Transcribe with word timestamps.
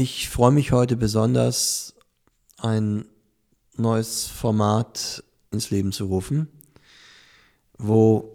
Ich 0.00 0.28
freue 0.28 0.52
mich 0.52 0.70
heute 0.70 0.96
besonders, 0.96 1.92
ein 2.56 3.04
neues 3.74 4.28
Format 4.28 5.24
ins 5.50 5.70
Leben 5.70 5.90
zu 5.90 6.04
rufen, 6.04 6.46
wo 7.78 8.32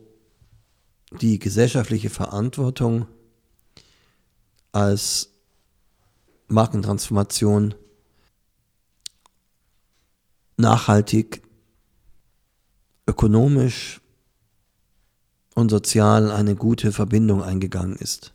die 1.21 1.39
gesellschaftliche 1.39 2.09
Verantwortung 2.09 3.07
als 4.73 5.29
Markentransformation 6.49 7.75
nachhaltig, 10.57 11.43
ökonomisch 13.07 14.01
und 15.55 15.69
sozial 15.69 16.29
eine 16.29 16.57
gute 16.57 16.91
Verbindung 16.91 17.41
eingegangen 17.41 17.95
ist. 17.95 18.32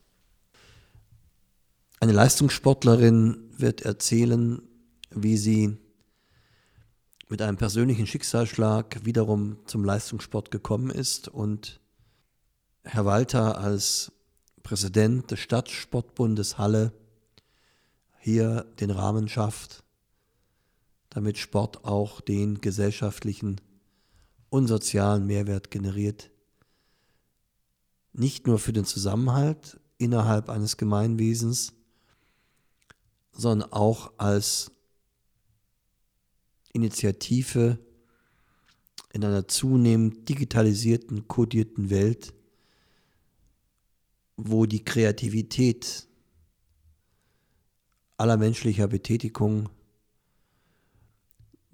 Eine 2.00 2.12
Leistungssportlerin 2.12 3.50
wird 3.56 3.82
erzählen, 3.82 4.62
wie 5.10 5.36
sie 5.36 5.78
mit 7.28 7.42
einem 7.42 7.56
persönlichen 7.56 8.06
Schicksalsschlag 8.06 9.04
wiederum 9.04 9.58
zum 9.66 9.84
Leistungssport 9.84 10.52
gekommen 10.52 10.90
ist 10.90 11.26
und 11.26 11.80
Herr 12.84 13.04
Walter 13.04 13.58
als 13.58 14.12
Präsident 14.62 15.32
des 15.32 15.40
Stadtsportbundes 15.40 16.56
Halle 16.56 16.92
hier 18.20 18.62
den 18.78 18.90
Rahmen 18.90 19.28
schafft, 19.28 19.82
damit 21.10 21.36
Sport 21.36 21.84
auch 21.84 22.20
den 22.20 22.60
gesellschaftlichen 22.60 23.60
und 24.50 24.68
sozialen 24.68 25.26
Mehrwert 25.26 25.72
generiert, 25.72 26.30
nicht 28.12 28.46
nur 28.46 28.60
für 28.60 28.72
den 28.72 28.84
Zusammenhalt 28.84 29.80
innerhalb 29.98 30.48
eines 30.48 30.76
Gemeinwesens, 30.76 31.72
sondern 33.38 33.72
auch 33.72 34.12
als 34.18 34.72
Initiative 36.72 37.78
in 39.12 39.24
einer 39.24 39.46
zunehmend 39.46 40.28
digitalisierten, 40.28 41.28
kodierten 41.28 41.88
Welt, 41.88 42.34
wo 44.36 44.66
die 44.66 44.84
Kreativität 44.84 46.08
aller 48.16 48.36
menschlicher 48.36 48.88
Betätigung 48.88 49.68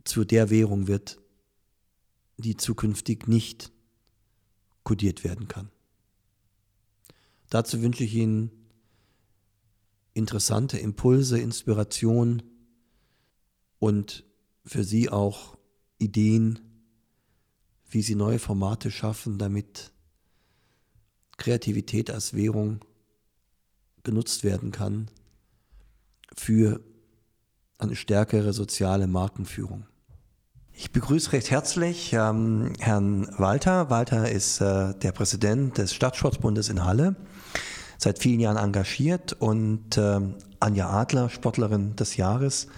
zu 0.04 0.24
der 0.24 0.50
Währung 0.50 0.86
wird, 0.86 1.18
die 2.36 2.58
zukünftig 2.58 3.26
nicht 3.26 3.72
kodiert 4.82 5.24
werden 5.24 5.48
kann. 5.48 5.70
Dazu 7.48 7.80
wünsche 7.80 8.04
ich 8.04 8.14
Ihnen 8.14 8.63
interessante 10.14 10.78
Impulse, 10.78 11.38
Inspiration 11.38 12.42
und 13.78 14.24
für 14.64 14.84
Sie 14.84 15.10
auch 15.10 15.58
Ideen, 15.98 16.60
wie 17.90 18.02
Sie 18.02 18.14
neue 18.14 18.38
Formate 18.38 18.90
schaffen, 18.90 19.38
damit 19.38 19.92
Kreativität 21.36 22.10
als 22.10 22.34
Währung 22.34 22.80
genutzt 24.04 24.44
werden 24.44 24.70
kann 24.70 25.10
für 26.36 26.80
eine 27.78 27.96
stärkere 27.96 28.52
soziale 28.52 29.06
Markenführung. 29.06 29.86
Ich 30.72 30.90
begrüße 30.90 31.32
recht 31.32 31.50
herzlich 31.50 32.12
ähm, 32.12 32.72
Herrn 32.80 33.28
Walter. 33.38 33.90
Walter 33.90 34.30
ist 34.30 34.60
äh, 34.60 34.94
der 34.94 35.12
Präsident 35.12 35.78
des 35.78 35.94
Stadtsportbundes 35.94 36.68
in 36.68 36.84
Halle 36.84 37.14
seit 37.98 38.18
vielen 38.18 38.40
Jahren 38.40 38.56
engagiert 38.56 39.32
und 39.32 39.96
äh, 39.96 40.20
Anja 40.60 40.90
Adler, 40.90 41.28
Sportlerin 41.28 41.96
des 41.96 42.16
Jahres 42.16 42.68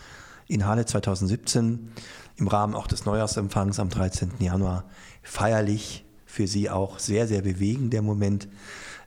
in 0.48 0.66
Halle 0.66 0.86
2017, 0.86 1.92
im 2.36 2.48
Rahmen 2.48 2.74
auch 2.74 2.86
des 2.86 3.04
Neujahrsempfangs 3.04 3.80
am 3.80 3.88
13. 3.88 4.32
Januar 4.38 4.84
feierlich 5.22 6.04
für 6.24 6.46
sie 6.46 6.70
auch 6.70 6.98
sehr, 6.98 7.26
sehr 7.26 7.42
bewegend 7.42 7.92
der 7.92 8.02
Moment, 8.02 8.48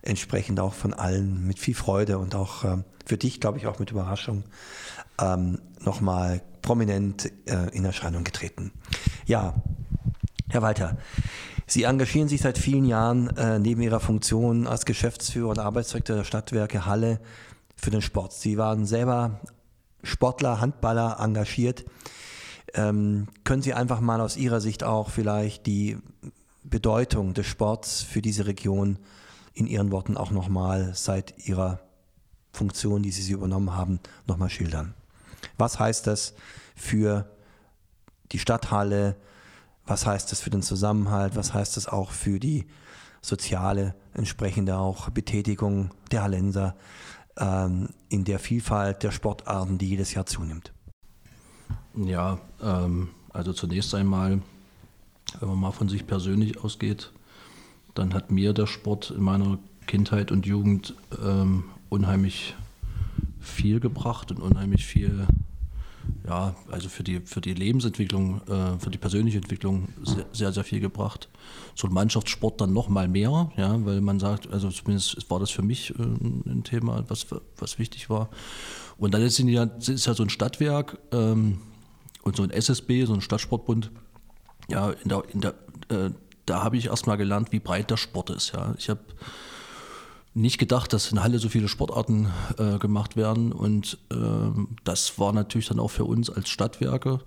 entsprechend 0.02 0.60
auch 0.60 0.74
von 0.74 0.94
allen 0.94 1.46
mit 1.46 1.60
viel 1.60 1.76
Freude 1.76 2.18
und 2.18 2.36
auch 2.36 2.64
äh, 2.64 2.78
für 3.06 3.18
dich, 3.18 3.40
glaube 3.40 3.58
ich, 3.58 3.68
auch 3.68 3.80
mit 3.80 3.92
Überraschung 3.92 4.44
ähm, 5.22 5.60
nochmal 5.82 6.42
prominent 6.62 7.32
äh, 7.46 7.70
in 7.72 7.86
Erscheinung 7.86 8.24
getreten. 8.24 8.72
Ja, 9.26 9.56
Herr 10.50 10.62
Walter, 10.62 10.98
Sie 11.70 11.84
engagieren 11.84 12.28
sich 12.28 12.42
seit 12.42 12.58
vielen 12.58 12.84
Jahren 12.84 13.30
äh, 13.38 13.60
neben 13.60 13.84
Ihrer 13.84 14.00
Funktion 14.00 14.66
als 14.66 14.86
Geschäftsführer 14.86 15.50
und 15.50 15.60
Arbeitsdirektor 15.60 16.16
der 16.16 16.24
Stadtwerke 16.24 16.88
Halle 16.88 17.20
für 17.76 17.92
den 17.92 18.02
Sport. 18.02 18.34
Sie 18.34 18.58
waren 18.58 18.88
selber 18.88 19.40
Sportler, 20.02 20.62
Handballer 20.62 21.18
engagiert. 21.20 21.86
Ähm, 22.74 23.28
können 23.44 23.62
Sie 23.62 23.76
einfach 23.76 24.00
mal 24.00 24.20
aus 24.20 24.36
Ihrer 24.36 24.62
Sicht 24.62 24.84
auch 24.84 25.12
vielleicht 25.12 25.68
die 25.68 25.98
Bedeutung 26.64 27.36
des 27.36 27.46
Sports 27.46 28.02
für 28.02 28.24
diese 28.24 28.48
Region 28.48 28.98
in 29.54 29.68
Ihren 29.68 29.92
Worten 29.92 30.18
auch 30.18 30.32
nochmal 30.32 30.94
seit 30.96 31.48
Ihrer 31.48 31.82
Funktion, 32.52 33.04
die 33.04 33.12
Sie 33.12 33.32
übernommen 33.32 33.76
haben, 33.76 34.00
nochmal 34.26 34.50
schildern? 34.50 34.96
Was 35.60 35.78
heißt 35.78 36.08
das 36.08 36.34
für 36.76 37.30
die 38.32 38.40
Stadthalle? 38.40 39.18
Was 39.90 40.06
heißt 40.06 40.32
das 40.32 40.40
für 40.40 40.52
den 40.52 40.62
Zusammenhalt, 40.62 41.36
was 41.36 41.54
heißt 41.54 41.76
das 41.76 41.88
auch 41.88 42.12
für 42.12 42.40
die 42.40 42.66
soziale 43.22 43.96
entsprechende 44.14 44.78
auch 44.78 45.10
Betätigung 45.10 45.92
der 46.12 46.24
Hallenser 46.24 46.76
ähm, 47.38 47.90
in 48.08 48.24
der 48.24 48.40
Vielfalt 48.40 49.04
der 49.04 49.12
Sportarten, 49.12 49.78
die 49.78 49.90
jedes 49.90 50.14
Jahr 50.14 50.26
zunimmt. 50.26 50.72
Ja, 51.96 52.40
ähm, 52.62 53.10
also 53.34 53.52
zunächst 53.52 53.94
einmal, 53.96 54.42
wenn 55.40 55.50
man 55.50 55.60
mal 55.60 55.72
von 55.72 55.90
sich 55.90 56.06
persönlich 56.06 56.64
ausgeht, 56.64 57.12
dann 57.96 58.14
hat 58.14 58.32
mir 58.32 58.54
der 58.54 58.68
Sport 58.68 59.12
in 59.12 59.22
meiner 59.22 59.58
Kindheit 59.88 60.32
und 60.32 60.46
Jugend 60.46 60.94
ähm, 61.22 61.66
unheimlich 61.90 62.56
viel 63.40 63.80
gebracht 63.80 64.32
und 64.32 64.40
unheimlich 64.40 64.86
viel 64.86 65.28
ja, 66.28 66.56
also 66.72 66.90
für 66.90 67.04
die, 67.04 67.22
für 67.22 67.42
die 67.42 67.54
Lebensentwicklung, 67.54 68.42
äh, 68.48 68.80
für 68.80 68.90
die 68.90 68.98
persönliche 68.98 69.38
Entwicklung 69.38 69.90
sehr, 70.04 70.26
sehr, 70.32 70.52
sehr 70.52 70.64
viel 70.64 70.80
gebracht. 70.80 71.30
So 71.76 71.88
ein 71.88 71.94
Mannschaftssport 71.94 72.60
dann 72.62 72.74
noch 72.74 72.90
mal 72.90 73.08
mehr, 73.08 73.52
ja, 73.56 73.86
weil 73.86 74.02
man 74.02 74.20
sagt, 74.20 74.52
also 74.52 74.70
zumindest 74.70 75.30
war 75.30 75.40
das 75.40 75.50
für 75.50 75.62
mich 75.62 75.92
äh, 75.92 76.04
ein 76.04 76.64
Thema, 76.64 77.04
was, 77.08 77.28
was 77.58 77.80
wichtig 77.80 78.10
war. 78.10 78.30
Und 78.98 79.14
dann 79.14 79.22
ist 79.22 79.40
ja, 79.40 79.64
ist 79.64 80.06
ja 80.06 80.14
so 80.14 80.24
ein 80.24 80.30
Stadtwerk 80.30 81.00
ähm, 81.12 81.60
und 82.24 82.36
so 82.36 82.44
ein 82.44 82.52
SSB, 82.52 83.06
so 83.06 83.14
ein 83.14 83.22
Stadtsportbund, 83.22 83.92
ja, 84.70 84.92
in 84.92 85.10
der, 85.10 85.24
in 85.34 85.42
der, 85.42 85.56
äh, 85.90 86.12
da 86.46 86.64
habe 86.64 86.78
ich 86.78 86.88
erst 86.88 87.08
mal 87.08 87.16
gelernt, 87.16 87.52
wie 87.52 87.60
breit 87.60 87.90
der 87.90 87.98
Sport 87.98 88.30
ist. 88.30 88.52
Ja. 88.54 88.76
Ich 88.78 88.90
habe 88.90 89.02
nicht 90.34 90.58
gedacht, 90.58 90.94
dass 90.94 91.12
in 91.12 91.24
Halle 91.24 91.40
so 91.40 91.50
viele 91.50 91.68
Sportarten 91.68 92.28
äh, 92.58 92.78
gemacht 92.78 93.16
werden. 93.16 93.52
Und 93.52 93.98
ähm, 94.12 94.78
das 94.84 95.20
war 95.20 95.34
natürlich 95.34 95.68
dann 95.68 95.80
auch 95.80 95.90
für 95.90 96.06
uns 96.06 96.30
als 96.30 96.50
Stadtwerke 96.50 97.20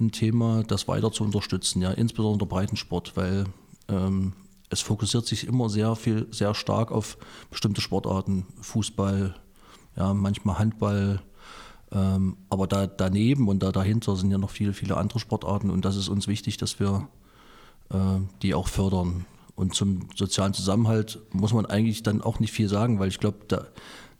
ein 0.00 0.12
Thema, 0.12 0.62
das 0.64 0.88
weiter 0.88 1.12
zu 1.12 1.24
unterstützen, 1.24 1.82
ja, 1.82 1.90
insbesondere 1.90 2.48
Breitensport, 2.48 3.16
weil 3.16 3.44
ähm, 3.88 4.32
es 4.70 4.80
fokussiert 4.80 5.26
sich 5.26 5.46
immer 5.46 5.68
sehr 5.68 5.94
viel, 5.94 6.26
sehr 6.30 6.54
stark 6.54 6.90
auf 6.90 7.16
bestimmte 7.50 7.80
Sportarten, 7.80 8.46
Fußball, 8.60 9.34
ja, 9.96 10.14
manchmal 10.14 10.58
Handball, 10.58 11.22
ähm, 11.92 12.36
aber 12.50 12.66
da 12.66 12.86
daneben 12.86 13.48
und 13.48 13.62
da 13.62 13.70
dahinter 13.70 14.16
sind 14.16 14.32
ja 14.32 14.38
noch 14.38 14.50
viele, 14.50 14.72
viele 14.72 14.96
andere 14.96 15.20
Sportarten 15.20 15.70
und 15.70 15.84
das 15.84 15.96
ist 15.96 16.08
uns 16.08 16.26
wichtig, 16.26 16.56
dass 16.56 16.80
wir 16.80 17.08
äh, 17.90 18.20
die 18.42 18.54
auch 18.54 18.68
fördern. 18.68 19.26
Und 19.56 19.74
zum 19.74 20.08
sozialen 20.14 20.52
Zusammenhalt 20.52 21.20
muss 21.32 21.52
man 21.52 21.66
eigentlich 21.66 22.02
dann 22.02 22.22
auch 22.22 22.40
nicht 22.40 22.52
viel 22.52 22.68
sagen, 22.68 22.98
weil 22.98 23.08
ich 23.08 23.20
glaube, 23.20 23.38
da, 23.48 23.66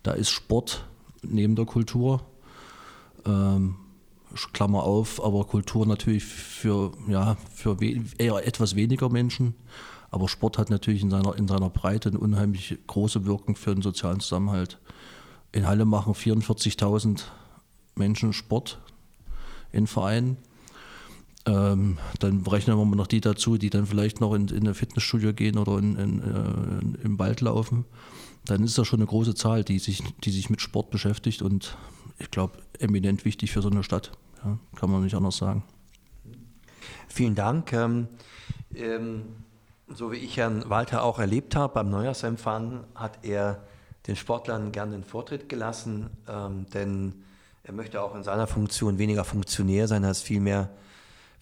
da 0.03 0.12
ist 0.12 0.31
Sport 0.31 0.87
neben 1.22 1.57
der 1.57 1.65
Kultur. 1.65 2.22
Ähm, 3.27 3.77
Klammer 4.53 4.83
auf, 4.83 5.22
aber 5.25 5.45
Kultur 5.45 5.86
natürlich 5.86 6.25
für, 6.25 6.92
ja, 7.09 7.36
für 7.54 7.78
eher 8.19 8.47
etwas 8.47 8.75
weniger 8.75 9.09
Menschen. 9.09 9.54
Aber 10.10 10.28
Sport 10.28 10.59
hat 10.59 10.71
natürlich 10.71 11.03
in 11.03 11.10
seiner, 11.10 11.36
in 11.36 11.48
seiner 11.48 11.71
Breite 11.71 12.09
eine 12.09 12.19
unheimlich 12.19 12.78
große 12.86 13.27
Wirkung 13.27 13.57
für 13.57 13.75
den 13.75 13.83
sozialen 13.83 14.21
Zusammenhalt. 14.21 14.78
In 15.53 15.66
Halle 15.66 15.84
machen 15.84 16.15
44.000 16.15 17.22
Menschen 17.95 18.33
Sport 18.33 18.81
in 19.72 19.86
Vereinen. 19.86 20.36
Ähm, 21.47 21.99
dann 22.21 22.41
rechnen 22.47 22.79
wir 22.79 22.85
mal 22.85 22.97
noch 22.97 23.07
die 23.07 23.21
dazu, 23.21 23.59
die 23.59 23.71
dann 23.71 23.87
vielleicht 23.87 24.21
noch 24.21 24.33
in, 24.35 24.49
in 24.49 24.67
ein 24.67 24.75
Fitnessstudio 24.75 25.35
gehen 25.35 25.59
oder 25.59 25.79
in, 25.79 25.97
in, 25.97 26.23
in, 26.23 26.99
im 27.03 27.19
Wald 27.19 27.43
laufen. 27.43 27.85
Dann 28.47 28.63
ist 28.65 28.79
das 28.79 28.87
schon 28.87 29.01
eine 29.01 29.07
große 29.07 29.35
Zahl, 29.35 29.65
die 29.65 29.79
sich, 29.79 30.03
die 30.25 30.31
sich 30.31 30.49
mit 30.51 30.61
Sport 30.61 30.91
beschäftigt 30.91 31.43
und 31.43 31.77
ich 32.19 32.31
glaube, 32.31 32.59
eminent 32.79 33.25
wichtig 33.25 33.53
für 33.53 33.61
so 33.61 33.69
eine 33.69 33.83
Stadt. 33.83 34.13
Ja, 34.45 34.59
kann 34.77 34.91
man 34.91 35.03
nicht 35.03 35.15
anders 35.15 35.37
sagen. 35.37 35.65
Vielen 37.09 37.35
Dank. 37.35 37.73
Ähm, 37.73 38.09
ähm, 38.75 39.23
so 39.89 40.13
wie 40.13 40.17
ich 40.17 40.37
Herrn 40.37 40.69
Walter 40.69 41.03
auch 41.03 41.19
erlebt 41.19 41.57
habe 41.57 41.75
beim 41.75 41.91
Neujahrsempfang, 41.91 42.85
hat 42.95 43.25
er 43.25 43.63
den 44.07 44.17
Sportlern 44.17 44.73
gern 44.73 44.91
den 44.93 45.05
Vortritt 45.05 45.49
gelassen, 45.49 46.11
ähm, 46.29 46.67
denn 46.73 47.15
Er 47.67 47.73
möchte 47.73 48.03
auch 48.03 48.15
in 48.15 48.23
seiner 48.23 48.47
Funktion 48.47 48.99
weniger 48.99 49.25
Funktionär 49.25 49.89
sein, 49.89 50.05
als 50.05 50.21
vielmehr, 50.21 50.69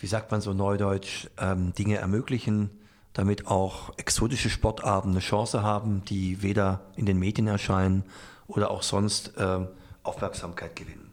wie 0.03 0.09
sagt 0.09 0.33
man 0.33 0.41
so 0.41 0.53
neudeutsch, 0.53 1.29
ähm, 1.39 1.73
Dinge 1.75 1.97
ermöglichen, 1.99 2.71
damit 3.13 3.47
auch 3.47 3.97
exotische 3.99 4.51
Sportarten 4.51 5.11
eine 5.11 5.21
Chance 5.21 5.63
haben, 5.63 6.05
die 6.07 6.43
weder 6.43 6.81
in 6.97 7.07
den 7.07 7.21
Medien 7.21 7.47
erscheinen 7.47 8.03
oder 8.49 8.73
auch 8.73 8.83
sonst 8.83 9.37
äh, 9.39 9.61
Aufmerksamkeit 10.03 10.75
gewinnen. 10.75 11.09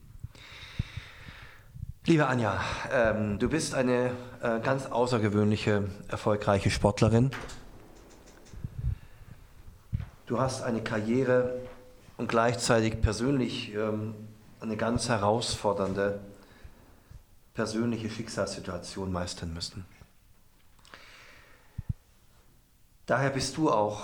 Liebe 2.07 2.25
Anja, 2.25 2.59
ähm, 2.91 3.37
du 3.37 3.47
bist 3.47 3.75
eine 3.75 4.09
äh, 4.41 4.59
ganz 4.59 4.87
außergewöhnliche, 4.87 5.87
erfolgreiche 6.07 6.71
Sportlerin. 6.71 7.29
Du 10.25 10.39
hast 10.39 10.63
eine 10.63 10.81
Karriere 10.81 11.59
und 12.17 12.27
gleichzeitig 12.27 13.01
persönlich 13.01 13.71
ähm, 13.75 14.15
eine 14.61 14.77
ganz 14.77 15.09
herausfordernde 15.09 16.21
persönliche 17.59 18.09
Schicksalssituation 18.09 19.11
meistern 19.11 19.53
müssen. 19.53 19.83
Daher 23.05 23.31
bist 23.31 23.57
du 23.57 23.69
auch, 23.69 23.99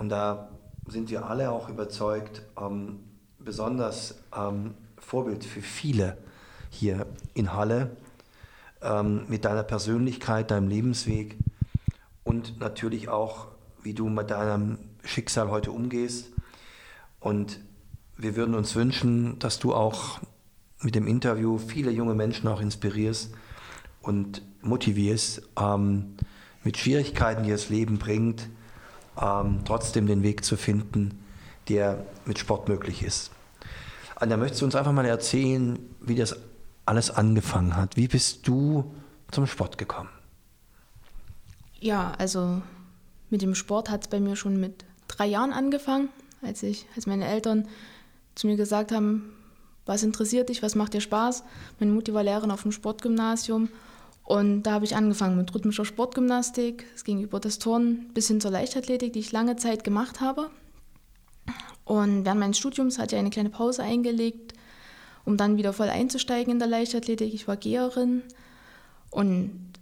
und 0.00 0.08
da 0.08 0.48
sind 0.88 1.08
wir 1.08 1.24
alle 1.24 1.52
auch 1.52 1.68
überzeugt, 1.68 2.42
ähm, 2.60 2.98
besonders 3.38 4.16
ähm, 4.36 4.74
Vorbild 4.98 5.44
für 5.44 5.62
viele 5.62 6.18
hier 6.68 7.06
in 7.34 7.52
Halle 7.52 7.96
ähm, 8.82 9.24
mit 9.28 9.44
deiner 9.44 9.62
Persönlichkeit, 9.62 10.50
deinem 10.50 10.66
Lebensweg 10.66 11.36
und 12.24 12.58
natürlich 12.58 13.08
auch, 13.08 13.46
wie 13.84 13.94
du 13.94 14.08
mit 14.08 14.32
deinem 14.32 14.78
Schicksal 15.04 15.48
heute 15.48 15.70
umgehst. 15.70 16.32
Und 17.20 17.60
wir 18.16 18.34
würden 18.34 18.56
uns 18.56 18.74
wünschen, 18.74 19.38
dass 19.38 19.60
du 19.60 19.72
auch 19.72 20.18
mit 20.84 20.94
dem 20.94 21.06
Interview 21.06 21.58
viele 21.58 21.90
junge 21.90 22.14
Menschen 22.14 22.46
auch 22.48 22.60
inspirierst 22.60 23.32
und 24.02 24.42
motivierst, 24.62 25.42
ähm, 25.58 26.16
mit 26.62 26.78
Schwierigkeiten, 26.78 27.44
die 27.44 27.50
das 27.50 27.68
Leben 27.68 27.98
bringt, 27.98 28.48
ähm, 29.20 29.60
trotzdem 29.64 30.06
den 30.06 30.22
Weg 30.22 30.44
zu 30.44 30.56
finden, 30.56 31.18
der 31.68 32.04
mit 32.24 32.38
Sport 32.38 32.68
möglich 32.68 33.02
ist. 33.02 33.30
Anja, 34.16 34.36
möchtest 34.36 34.62
du 34.62 34.66
uns 34.66 34.74
einfach 34.74 34.92
mal 34.92 35.04
erzählen, 35.04 35.78
wie 36.00 36.14
das 36.14 36.36
alles 36.86 37.10
angefangen 37.10 37.76
hat? 37.76 37.96
Wie 37.96 38.08
bist 38.08 38.46
du 38.46 38.94
zum 39.30 39.46
Sport 39.46 39.78
gekommen? 39.78 40.10
Ja, 41.80 42.12
also 42.18 42.62
mit 43.30 43.42
dem 43.42 43.54
Sport 43.54 43.90
hat 43.90 44.02
es 44.02 44.08
bei 44.08 44.20
mir 44.20 44.36
schon 44.36 44.60
mit 44.60 44.84
drei 45.08 45.26
Jahren 45.26 45.52
angefangen, 45.52 46.08
als 46.42 46.62
ich, 46.62 46.86
als 46.96 47.06
meine 47.06 47.26
Eltern 47.26 47.68
zu 48.34 48.46
mir 48.46 48.56
gesagt 48.56 48.92
haben, 48.92 49.32
was 49.86 50.02
interessiert 50.02 50.48
dich, 50.48 50.62
was 50.62 50.74
macht 50.74 50.94
dir 50.94 51.00
Spaß. 51.00 51.44
Meine 51.78 51.92
Mutti 51.92 52.14
war 52.14 52.22
Lehrerin 52.22 52.50
auf 52.50 52.62
dem 52.62 52.72
Sportgymnasium 52.72 53.68
und 54.24 54.62
da 54.62 54.72
habe 54.72 54.84
ich 54.84 54.96
angefangen 54.96 55.36
mit 55.36 55.54
rhythmischer 55.54 55.84
Sportgymnastik. 55.84 56.86
Es 56.94 57.04
ging 57.04 57.20
über 57.20 57.40
das 57.40 57.58
Turnen 57.58 58.10
bis 58.14 58.28
hin 58.28 58.40
zur 58.40 58.50
Leichtathletik, 58.50 59.12
die 59.12 59.20
ich 59.20 59.32
lange 59.32 59.56
Zeit 59.56 59.84
gemacht 59.84 60.20
habe. 60.20 60.50
Und 61.84 62.24
während 62.24 62.40
meines 62.40 62.58
Studiums 62.58 62.98
hatte 62.98 63.16
ich 63.16 63.20
eine 63.20 63.30
kleine 63.30 63.50
Pause 63.50 63.82
eingelegt, 63.82 64.54
um 65.26 65.36
dann 65.36 65.58
wieder 65.58 65.74
voll 65.74 65.90
einzusteigen 65.90 66.52
in 66.52 66.58
der 66.58 66.68
Leichtathletik. 66.68 67.34
Ich 67.34 67.46
war 67.46 67.58
Geherin 67.58 68.22
und 69.10 69.74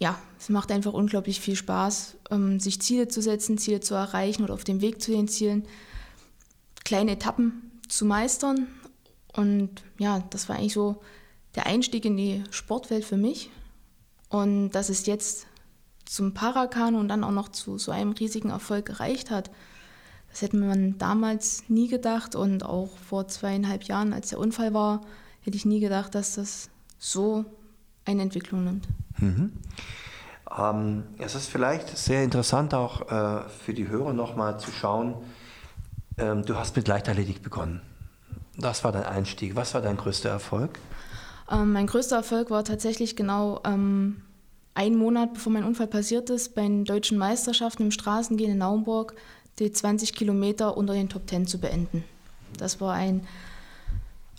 ja, 0.00 0.18
es 0.38 0.50
macht 0.50 0.70
einfach 0.70 0.92
unglaublich 0.92 1.40
viel 1.40 1.56
Spaß, 1.56 2.16
ähm, 2.30 2.60
sich 2.60 2.82
Ziele 2.82 3.08
zu 3.08 3.22
setzen, 3.22 3.56
Ziele 3.56 3.80
zu 3.80 3.94
erreichen 3.94 4.42
oder 4.42 4.52
auf 4.52 4.64
dem 4.64 4.80
Weg 4.80 5.00
zu 5.00 5.12
den 5.12 5.28
Zielen, 5.28 5.66
kleine 6.84 7.12
Etappen 7.12 7.70
zu 7.88 8.04
meistern. 8.04 8.66
Und 9.36 9.82
ja, 9.98 10.22
das 10.30 10.48
war 10.48 10.56
eigentlich 10.56 10.74
so 10.74 11.02
der 11.54 11.66
Einstieg 11.66 12.04
in 12.04 12.16
die 12.16 12.44
Sportwelt 12.50 13.04
für 13.04 13.16
mich. 13.16 13.50
Und 14.28 14.70
dass 14.70 14.88
es 14.88 15.06
jetzt 15.06 15.46
zum 16.04 16.34
Parakanu 16.34 16.98
und 16.98 17.08
dann 17.08 17.24
auch 17.24 17.30
noch 17.30 17.48
zu 17.48 17.78
so 17.78 17.92
einem 17.92 18.12
riesigen 18.12 18.50
Erfolg 18.50 18.86
gereicht 18.86 19.30
hat, 19.30 19.50
das 20.30 20.42
hätte 20.42 20.56
man 20.56 20.98
damals 20.98 21.68
nie 21.68 21.86
gedacht 21.86 22.34
und 22.34 22.64
auch 22.64 22.96
vor 22.98 23.28
zweieinhalb 23.28 23.84
Jahren, 23.84 24.12
als 24.12 24.30
der 24.30 24.40
Unfall 24.40 24.74
war, 24.74 25.00
hätte 25.42 25.56
ich 25.56 25.64
nie 25.64 25.78
gedacht, 25.78 26.14
dass 26.16 26.34
das 26.34 26.70
so 26.98 27.44
eine 28.04 28.22
Entwicklung 28.22 28.64
nimmt. 28.64 28.88
Mhm. 29.18 29.52
Ähm, 30.58 31.04
es 31.18 31.34
ist 31.34 31.48
vielleicht 31.48 31.96
sehr 31.96 32.24
interessant 32.24 32.74
auch 32.74 33.10
äh, 33.10 33.48
für 33.48 33.74
die 33.74 33.88
Hörer 33.88 34.12
nochmal 34.12 34.58
zu 34.58 34.72
schauen, 34.72 35.14
ähm, 36.18 36.44
du 36.44 36.56
hast 36.56 36.74
mit 36.76 36.88
Leichtathletik 36.88 37.42
begonnen. 37.42 37.80
Das 38.56 38.84
war 38.84 38.92
dein 38.92 39.04
Einstieg. 39.04 39.56
Was 39.56 39.74
war 39.74 39.82
dein 39.82 39.96
größter 39.96 40.30
Erfolg? 40.30 40.78
Ähm, 41.50 41.72
mein 41.72 41.86
größter 41.86 42.16
Erfolg 42.16 42.50
war 42.50 42.64
tatsächlich 42.64 43.16
genau 43.16 43.60
ähm, 43.64 44.22
ein 44.74 44.96
Monat 44.96 45.34
bevor 45.34 45.52
mein 45.52 45.64
Unfall 45.64 45.86
passiert 45.86 46.30
ist, 46.30 46.54
bei 46.54 46.62
den 46.62 46.84
deutschen 46.84 47.18
Meisterschaften 47.18 47.84
im 47.84 47.90
Straßengehen 47.90 48.52
in 48.52 48.58
Naumburg 48.58 49.14
die 49.58 49.70
20 49.70 50.14
Kilometer 50.14 50.76
unter 50.76 50.94
den 50.94 51.08
Top 51.08 51.28
10 51.28 51.46
zu 51.46 51.58
beenden. 51.58 52.04
Das 52.58 52.80
war 52.80 52.94
ein, 52.94 53.26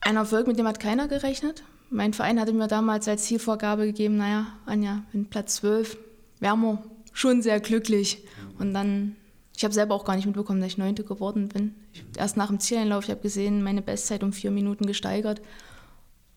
ein 0.01 0.17
Erfolg, 0.17 0.47
mit 0.47 0.59
dem 0.59 0.67
hat 0.67 0.79
keiner 0.79 1.07
gerechnet. 1.07 1.63
Mein 1.89 2.13
Verein 2.13 2.39
hatte 2.39 2.53
mir 2.53 2.67
damals 2.67 3.07
als 3.07 3.23
Zielvorgabe 3.23 3.85
gegeben, 3.85 4.17
naja, 4.17 4.47
Anja, 4.65 5.03
wenn 5.11 5.25
Platz 5.29 5.55
12, 5.57 5.97
wären 6.39 6.61
wir 6.61 6.83
schon 7.13 7.41
sehr 7.41 7.59
glücklich. 7.59 8.23
Und 8.59 8.73
dann, 8.73 9.15
ich 9.55 9.63
habe 9.63 9.73
selber 9.73 9.95
auch 9.95 10.05
gar 10.05 10.15
nicht 10.15 10.25
mitbekommen, 10.25 10.59
dass 10.59 10.71
ich 10.71 10.77
Neunte 10.77 11.03
geworden 11.03 11.47
bin. 11.47 11.75
Ich, 11.93 12.03
erst 12.17 12.37
nach 12.37 12.47
dem 12.47 12.59
Zieleinlauf, 12.59 13.05
ich 13.05 13.09
habe 13.09 13.21
gesehen, 13.21 13.63
meine 13.63 13.81
Bestzeit 13.81 14.23
um 14.23 14.33
vier 14.33 14.51
Minuten 14.51 14.85
gesteigert. 14.85 15.41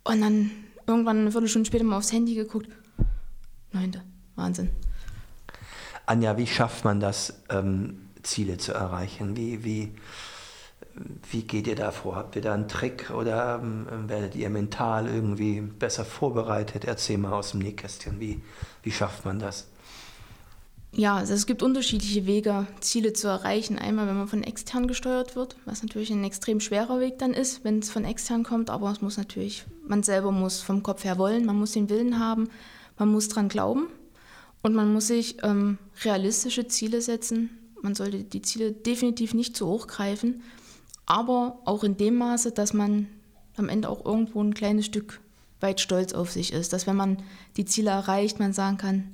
Und 0.05 0.21
dann 0.21 0.51
irgendwann 0.87 1.19
eine 1.19 1.33
Viertelstunde 1.33 1.67
später 1.67 1.85
mal 1.85 1.99
aufs 1.99 2.13
Handy 2.13 2.35
geguckt. 2.35 2.69
Neunte, 3.73 4.03
Wahnsinn. 4.37 4.71
Anja, 6.07 6.37
wie 6.39 6.47
schafft 6.47 6.85
man 6.85 7.01
das, 7.01 7.43
ähm, 7.51 8.09
Ziele 8.23 8.57
zu 8.57 8.73
erreichen? 8.73 9.37
Wie, 9.37 9.65
wie, 9.65 9.93
wie 11.31 11.43
geht 11.43 11.67
ihr 11.67 11.77
da 11.77 11.91
vor? 11.91 12.17
Habt 12.17 12.37
ihr 12.37 12.43
da 12.43 12.55
einen 12.55 12.69
Trick 12.69 13.11
oder 13.11 13.61
ähm, 13.63 14.09
werdet 14.09 14.35
ihr 14.37 14.49
mental 14.49 15.07
irgendwie 15.07 15.61
besser 15.61 16.05
vorbereitet? 16.05 16.85
Erzähl 16.85 17.19
mal 17.19 17.33
aus 17.33 17.51
dem 17.51 17.61
Nähkästchen, 17.61 18.21
wie, 18.21 18.41
wie 18.83 18.93
schafft 18.93 19.25
man 19.25 19.39
das? 19.39 19.69
Ja, 20.99 21.15
also 21.15 21.33
es 21.33 21.47
gibt 21.47 21.63
unterschiedliche 21.63 22.27
Wege, 22.27 22.67
Ziele 22.81 23.13
zu 23.13 23.29
erreichen. 23.29 23.79
Einmal, 23.79 24.09
wenn 24.09 24.17
man 24.17 24.27
von 24.27 24.43
extern 24.43 24.89
gesteuert 24.89 25.37
wird, 25.37 25.55
was 25.65 25.81
natürlich 25.81 26.11
ein 26.11 26.25
extrem 26.25 26.59
schwerer 26.59 26.99
Weg 26.99 27.21
dann 27.21 27.35
ist, 27.35 27.63
wenn 27.63 27.79
es 27.79 27.89
von 27.89 28.05
extern 28.05 28.43
kommt. 28.43 28.69
Aber 28.69 28.91
es 28.91 29.01
muss 29.01 29.17
natürlich, 29.17 29.65
man 29.87 30.03
selber 30.03 30.33
muss 30.33 30.61
vom 30.61 30.83
Kopf 30.83 31.05
her 31.05 31.17
wollen, 31.17 31.47
man 31.47 31.57
muss 31.57 31.71
den 31.71 31.89
Willen 31.89 32.19
haben, 32.19 32.49
man 32.99 33.13
muss 33.13 33.29
dran 33.29 33.49
glauben 33.49 33.87
und 34.63 34.75
man 34.75 34.93
muss 34.93 35.07
sich 35.07 35.37
ähm, 35.45 35.79
realistische 36.03 36.67
Ziele 36.67 37.01
setzen, 37.01 37.51
man 37.81 37.95
sollte 37.95 38.25
die 38.25 38.43
Ziele 38.43 38.73
definitiv 38.73 39.35
nicht 39.35 39.57
zu 39.57 39.69
hoch 39.69 39.87
greifen, 39.87 40.43
aber 41.07 41.61
auch 41.65 41.85
in 41.85 41.97
dem 41.97 42.17
Maße, 42.17 42.51
dass 42.51 42.75
man 42.75 43.07
am 43.57 43.69
Ende 43.69 43.89
auch 43.89 44.05
irgendwo 44.05 44.43
ein 44.43 44.53
kleines 44.53 44.87
Stück 44.87 45.21
weit 45.61 45.81
stolz 45.81 46.13
auf 46.13 46.33
sich 46.33 46.53
ist. 46.53 46.73
Dass 46.73 46.89
wenn 46.89 46.97
man 46.97 47.23
die 47.57 47.67
Ziele 47.67 47.91
erreicht, 47.91 48.41
man 48.41 48.53
sagen 48.53 48.79
kann, 48.79 49.13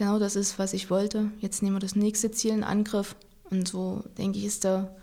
genau 0.00 0.18
das 0.18 0.34
ist, 0.34 0.58
was 0.58 0.72
ich 0.72 0.88
wollte. 0.88 1.30
Jetzt 1.40 1.62
nehmen 1.62 1.76
wir 1.76 1.80
das 1.80 1.94
nächste 1.94 2.30
Ziel 2.30 2.52
in 2.52 2.64
Angriff. 2.64 3.14
Und 3.50 3.68
so, 3.68 4.02
denke 4.16 4.38
ich, 4.38 4.46
ist 4.46 4.64
der 4.64 4.96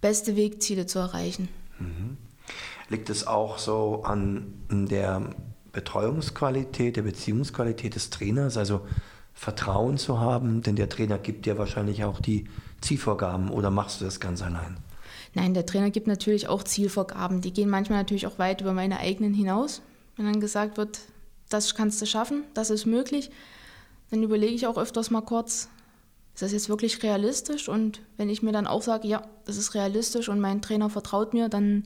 beste 0.00 0.34
Weg, 0.34 0.62
Ziele 0.62 0.86
zu 0.86 0.98
erreichen. 0.98 1.50
Mhm. 1.78 2.16
Liegt 2.88 3.10
es 3.10 3.26
auch 3.26 3.58
so 3.58 4.02
an 4.02 4.54
der 4.70 5.34
Betreuungsqualität, 5.72 6.96
der 6.96 7.02
Beziehungsqualität 7.02 7.94
des 7.94 8.08
Trainers? 8.08 8.56
Also 8.56 8.80
Vertrauen 9.34 9.98
zu 9.98 10.20
haben? 10.20 10.62
Denn 10.62 10.74
der 10.74 10.88
Trainer 10.88 11.18
gibt 11.18 11.44
dir 11.44 11.58
wahrscheinlich 11.58 12.04
auch 12.04 12.18
die 12.18 12.46
Zielvorgaben 12.80 13.50
oder 13.50 13.70
machst 13.70 14.00
du 14.00 14.06
das 14.06 14.20
ganz 14.20 14.40
allein? 14.40 14.78
Nein, 15.34 15.52
der 15.52 15.66
Trainer 15.66 15.90
gibt 15.90 16.06
natürlich 16.06 16.48
auch 16.48 16.62
Zielvorgaben. 16.62 17.42
Die 17.42 17.52
gehen 17.52 17.68
manchmal 17.68 17.98
natürlich 17.98 18.26
auch 18.26 18.38
weit 18.38 18.62
über 18.62 18.72
meine 18.72 19.00
eigenen 19.00 19.34
hinaus. 19.34 19.82
Wenn 20.16 20.24
dann 20.24 20.40
gesagt 20.40 20.78
wird, 20.78 21.00
das 21.50 21.74
kannst 21.74 22.00
du 22.00 22.06
schaffen, 22.06 22.44
das 22.54 22.70
ist 22.70 22.86
möglich, 22.86 23.30
dann 24.10 24.22
überlege 24.22 24.54
ich 24.54 24.66
auch 24.66 24.76
öfters 24.76 25.10
mal 25.10 25.20
kurz, 25.20 25.68
ist 26.34 26.42
das 26.42 26.52
jetzt 26.52 26.68
wirklich 26.68 27.02
realistisch? 27.02 27.68
Und 27.68 28.00
wenn 28.16 28.28
ich 28.28 28.42
mir 28.42 28.52
dann 28.52 28.66
auch 28.66 28.82
sage, 28.82 29.08
ja, 29.08 29.22
das 29.44 29.56
ist 29.56 29.74
realistisch 29.74 30.28
und 30.28 30.40
mein 30.40 30.62
Trainer 30.62 30.90
vertraut 30.90 31.34
mir, 31.34 31.48
dann 31.48 31.84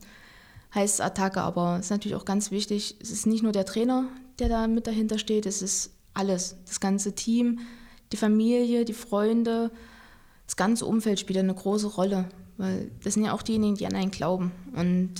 heißt 0.75 0.95
es 0.95 1.01
Attacke. 1.01 1.41
Aber 1.41 1.77
es 1.79 1.87
ist 1.87 1.91
natürlich 1.91 2.17
auch 2.17 2.25
ganz 2.25 2.51
wichtig, 2.51 2.97
es 3.01 3.11
ist 3.11 3.27
nicht 3.27 3.43
nur 3.43 3.53
der 3.53 3.67
Trainer, 3.67 4.09
der 4.39 4.49
da 4.49 4.67
mit 4.67 4.87
dahinter 4.87 5.19
steht, 5.19 5.47
es 5.47 5.63
ist 5.63 5.93
alles, 6.15 6.57
das 6.67 6.81
ganze 6.81 7.15
Team, 7.15 7.61
die 8.13 8.17
Familie, 8.17 8.85
die 8.85 8.93
Freunde, 8.93 9.71
das 10.47 10.57
ganze 10.57 10.87
Umfeld 10.87 11.21
spielt 11.21 11.39
eine 11.39 11.55
große 11.55 11.89
Rolle, 11.89 12.29
weil 12.57 12.91
das 13.03 13.15
sind 13.15 13.25
ja 13.25 13.33
auch 13.33 13.43
diejenigen, 13.43 13.77
die 13.77 13.87
an 13.87 13.95
einen 13.95 14.11
glauben. 14.11 14.53
Und 14.75 15.15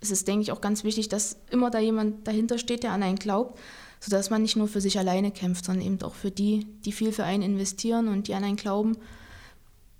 es 0.00 0.10
ist, 0.10 0.26
denke 0.26 0.42
ich, 0.42 0.52
auch 0.52 0.60
ganz 0.60 0.84
wichtig, 0.84 1.08
dass 1.08 1.36
immer 1.50 1.70
da 1.70 1.78
jemand 1.78 2.26
dahinter 2.26 2.58
steht, 2.58 2.82
der 2.82 2.92
an 2.92 3.02
einen 3.02 3.18
glaubt, 3.18 3.58
sodass 4.02 4.30
man 4.30 4.42
nicht 4.42 4.56
nur 4.56 4.66
für 4.66 4.80
sich 4.80 4.98
alleine 4.98 5.30
kämpft, 5.30 5.64
sondern 5.64 5.86
eben 5.86 6.02
auch 6.02 6.14
für 6.14 6.32
die, 6.32 6.66
die 6.84 6.90
viel 6.90 7.12
für 7.12 7.22
einen 7.22 7.44
investieren 7.44 8.08
und 8.08 8.26
die 8.26 8.34
an 8.34 8.42
einen 8.42 8.56
glauben. 8.56 8.96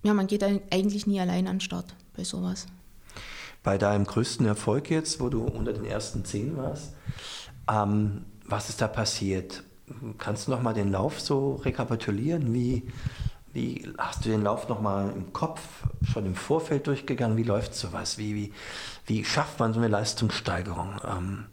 Ja, 0.03 0.13
man 0.13 0.27
geht 0.27 0.43
eigentlich 0.43 1.07
nie 1.07 1.21
allein 1.21 1.47
an 1.47 1.57
den 1.57 1.61
Start 1.61 1.95
bei 2.17 2.25
sowas. 2.25 2.67
bei 3.63 3.79
deinem 3.79 4.05
größten 4.05 4.45
Erfolg 4.45 4.91
jetzt, 4.91 5.21
wo 5.21 5.29
du 5.29 5.45
unter 5.45 5.73
den 5.73 5.85
ersten 5.85 6.25
zehn 6.25 6.57
warst, 6.57 6.95
ähm, 7.71 8.25
was 8.45 8.69
ist 8.69 8.81
da 8.81 8.89
passiert? 8.89 9.63
Kannst 10.19 10.49
du 10.49 10.51
noch 10.51 10.63
mal 10.63 10.75
den 10.75 10.91
Lauf 10.91 11.21
so 11.21 11.55
rekapitulieren? 11.65 12.53
Wie, 12.53 12.89
wie 13.53 13.89
hast 13.99 14.25
du 14.25 14.31
den 14.31 14.43
Lauf 14.43 14.69
noch 14.69 14.81
mal 14.81 15.13
im 15.15 15.33
Kopf 15.33 15.61
schon 16.13 16.27
im 16.27 16.35
Vorfeld 16.35 16.89
durchgegangen? 16.89 17.37
Wie 17.37 17.45
läuft 17.45 17.77
sowas? 17.77 18.19
Wie, 18.19 18.35
wie, 18.35 18.53
wie 19.07 19.25
schafft 19.25 19.61
man 19.61 19.73
so 19.73 19.79
eine 19.79 19.89
Leistungssteigerung? 19.89 21.01
Ähm, 21.07 21.45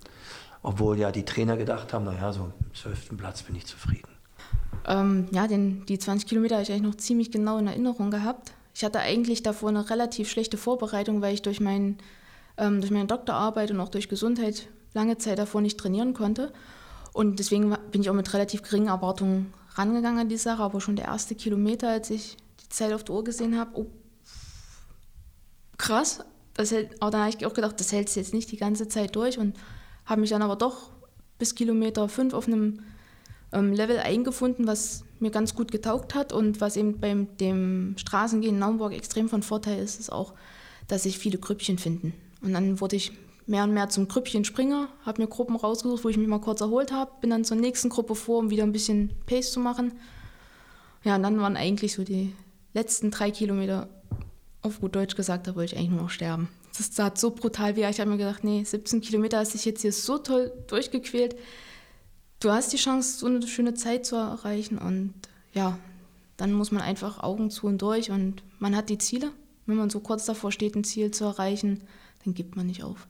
obwohl 0.62 0.98
ja 0.98 1.12
die 1.12 1.26
Trainer 1.26 1.58
gedacht 1.58 1.94
haben, 1.94 2.06
naja, 2.06 2.34
so 2.34 2.46
im 2.46 2.76
zwölften 2.76 3.18
Platz 3.18 3.44
bin 3.44 3.56
ich 3.56 3.66
zufrieden. 3.66 4.10
Ähm, 4.88 5.28
ja, 5.32 5.48
den, 5.48 5.86
die 5.86 6.00
20 6.00 6.28
Kilometer 6.28 6.56
habe 6.56 6.64
ich 6.64 6.72
eigentlich 6.72 6.84
noch 6.84 6.96
ziemlich 6.96 7.32
genau 7.32 7.58
in 7.58 7.68
Erinnerung 7.68 8.12
gehabt. 8.12 8.54
Ich 8.74 8.84
hatte 8.84 9.00
eigentlich 9.00 9.44
davor 9.44 9.70
eine 9.70 9.90
relativ 9.90 10.30
schlechte 10.30 10.58
Vorbereitung, 10.58 11.22
weil 11.22 11.34
ich 11.34 11.42
durch, 11.42 11.60
mein, 11.60 11.98
ähm, 12.58 12.82
durch 12.82 12.92
meine 12.92 13.08
Doktorarbeit 13.08 13.72
und 13.72 13.80
auch 13.80 13.90
durch 13.90 14.10
Gesundheit 14.10 14.68
lange 14.94 15.18
Zeit 15.18 15.40
davor 15.40 15.62
nicht 15.62 15.78
trainieren 15.78 16.14
konnte. 16.14 16.52
Und 17.14 17.40
deswegen 17.40 17.76
bin 17.92 18.02
ich 18.02 18.10
auch 18.10 18.14
mit 18.14 18.34
relativ 18.34 18.62
geringen 18.62 18.88
Erwartungen 18.88 19.54
rangegangen 19.76 20.20
an 20.20 20.30
die 20.30 20.38
Sache. 20.38 20.64
Aber 20.64 20.82
schon 20.82 20.96
der 20.96 21.06
erste 21.06 21.36
Kilometer, 21.36 21.90
als 21.90 22.10
ich 22.10 22.38
die 22.64 22.70
Zeit 22.70 22.94
auf 22.94 23.04
der 23.04 23.16
Uhr 23.16 23.24
gesehen 23.24 23.58
habe, 23.58 23.72
oh, 23.74 23.88
krass. 25.78 26.22
Das 26.54 26.72
hält, 26.72 27.02
aber 27.02 27.12
dann 27.12 27.22
habe 27.22 27.36
ich 27.38 27.46
auch 27.46 27.54
gedacht, 27.54 27.80
das 27.80 27.92
hältst 27.92 28.16
du 28.16 28.20
jetzt 28.20 28.34
nicht 28.34 28.52
die 28.52 28.58
ganze 28.58 28.88
Zeit 28.88 29.16
durch 29.16 29.38
und 29.38 29.56
habe 30.10 30.22
mich 30.22 30.32
dann 30.32 30.42
aber 30.42 30.56
doch 30.56 30.90
bis 31.38 31.56
Kilometer 31.56 32.10
5 32.10 32.34
auf 32.34 32.48
einem 32.48 32.82
ähm, 33.54 33.74
Level 33.74 34.00
eingefunden, 34.00 34.68
was 34.68 35.04
mir 35.20 35.30
ganz 35.30 35.54
gut 35.54 35.72
getaugt 35.72 36.16
hat 36.16 36.34
und 36.34 36.60
was 36.62 36.78
eben 36.78 37.00
beim 37.00 37.38
dem 37.38 37.96
Straßengehen 37.98 38.56
in 38.56 38.60
Naumburg 38.60 38.94
extrem 38.94 39.30
von 39.30 39.44
Vorteil 39.44 39.80
ist, 39.80 40.00
ist 40.00 40.12
auch, 40.12 40.34
dass 40.88 41.04
sich 41.04 41.20
viele 41.20 41.38
Grüppchen 41.38 41.78
finden. 41.78 42.14
Und 42.42 42.54
dann 42.54 42.82
wurde 42.82 42.96
ich 42.96 43.12
mehr 43.46 43.64
und 43.64 43.74
mehr 43.74 43.90
zum 43.90 44.08
Grüppchenspringer, 44.08 44.90
habe 45.06 45.22
mir 45.22 45.28
Gruppen 45.28 45.56
rausgesucht, 45.56 46.04
wo 46.04 46.10
ich 46.10 46.18
mich 46.18 46.28
mal 46.28 46.40
kurz 46.40 46.62
erholt 46.62 46.92
habe, 46.92 47.12
bin 47.22 47.30
dann 47.30 47.46
zur 47.46 47.58
nächsten 47.58 47.90
Gruppe 47.90 48.16
vor, 48.16 48.40
um 48.40 48.50
wieder 48.50 48.64
ein 48.64 48.72
bisschen 48.72 49.12
Pace 49.28 49.52
zu 49.52 49.60
machen. 49.60 49.94
Ja, 51.04 51.16
und 51.16 51.24
dann 51.24 51.40
waren 51.40 51.56
eigentlich 51.56 51.94
so 51.94 52.04
die 52.04 52.34
letzten 52.74 53.12
drei 53.12 53.32
Kilometer, 53.32 53.88
auf 54.62 54.82
gut 54.82 54.96
Deutsch 54.96 55.16
gesagt, 55.16 55.48
da 55.48 55.56
wollte 55.56 55.74
ich 55.74 55.80
eigentlich 55.80 55.92
nur 55.92 56.02
noch 56.02 56.10
sterben. 56.10 56.50
Das 56.80 56.92
tat 56.92 57.18
so 57.18 57.32
brutal 57.32 57.76
weh. 57.76 57.86
Ich 57.90 58.00
habe 58.00 58.10
mir 58.10 58.16
gedacht, 58.16 58.46
nee, 58.46 58.64
17 58.64 59.02
Kilometer 59.02 59.40
hast 59.40 59.54
dich 59.54 59.66
jetzt 59.66 59.82
hier 59.82 59.92
so 59.92 60.18
toll 60.18 60.50
durchgequält. 60.68 61.36
Du 62.40 62.52
hast 62.52 62.72
die 62.72 62.78
Chance, 62.78 63.20
so 63.20 63.26
eine 63.26 63.46
schöne 63.46 63.74
Zeit 63.74 64.06
zu 64.06 64.16
erreichen. 64.16 64.78
Und 64.78 65.14
ja, 65.54 65.78
dann 66.38 66.54
muss 66.54 66.72
man 66.72 66.82
einfach 66.82 67.22
Augen 67.22 67.52
zu 67.52 67.68
und 67.68 67.82
durch. 67.82 68.12
Und 68.12 68.44
man 68.60 68.78
hat 68.78 68.88
die 68.88 68.98
Ziele. 68.98 69.34
Wenn 69.66 69.76
man 69.76 69.90
so 69.90 70.00
kurz 70.00 70.26
davor 70.26 70.54
steht, 70.54 70.78
ein 70.78 70.86
Ziel 70.86 71.12
zu 71.12 71.26
erreichen, 71.26 71.82
dann 72.24 72.34
gibt 72.34 72.56
man 72.56 72.66
nicht 72.66 72.82
auf. 72.82 73.10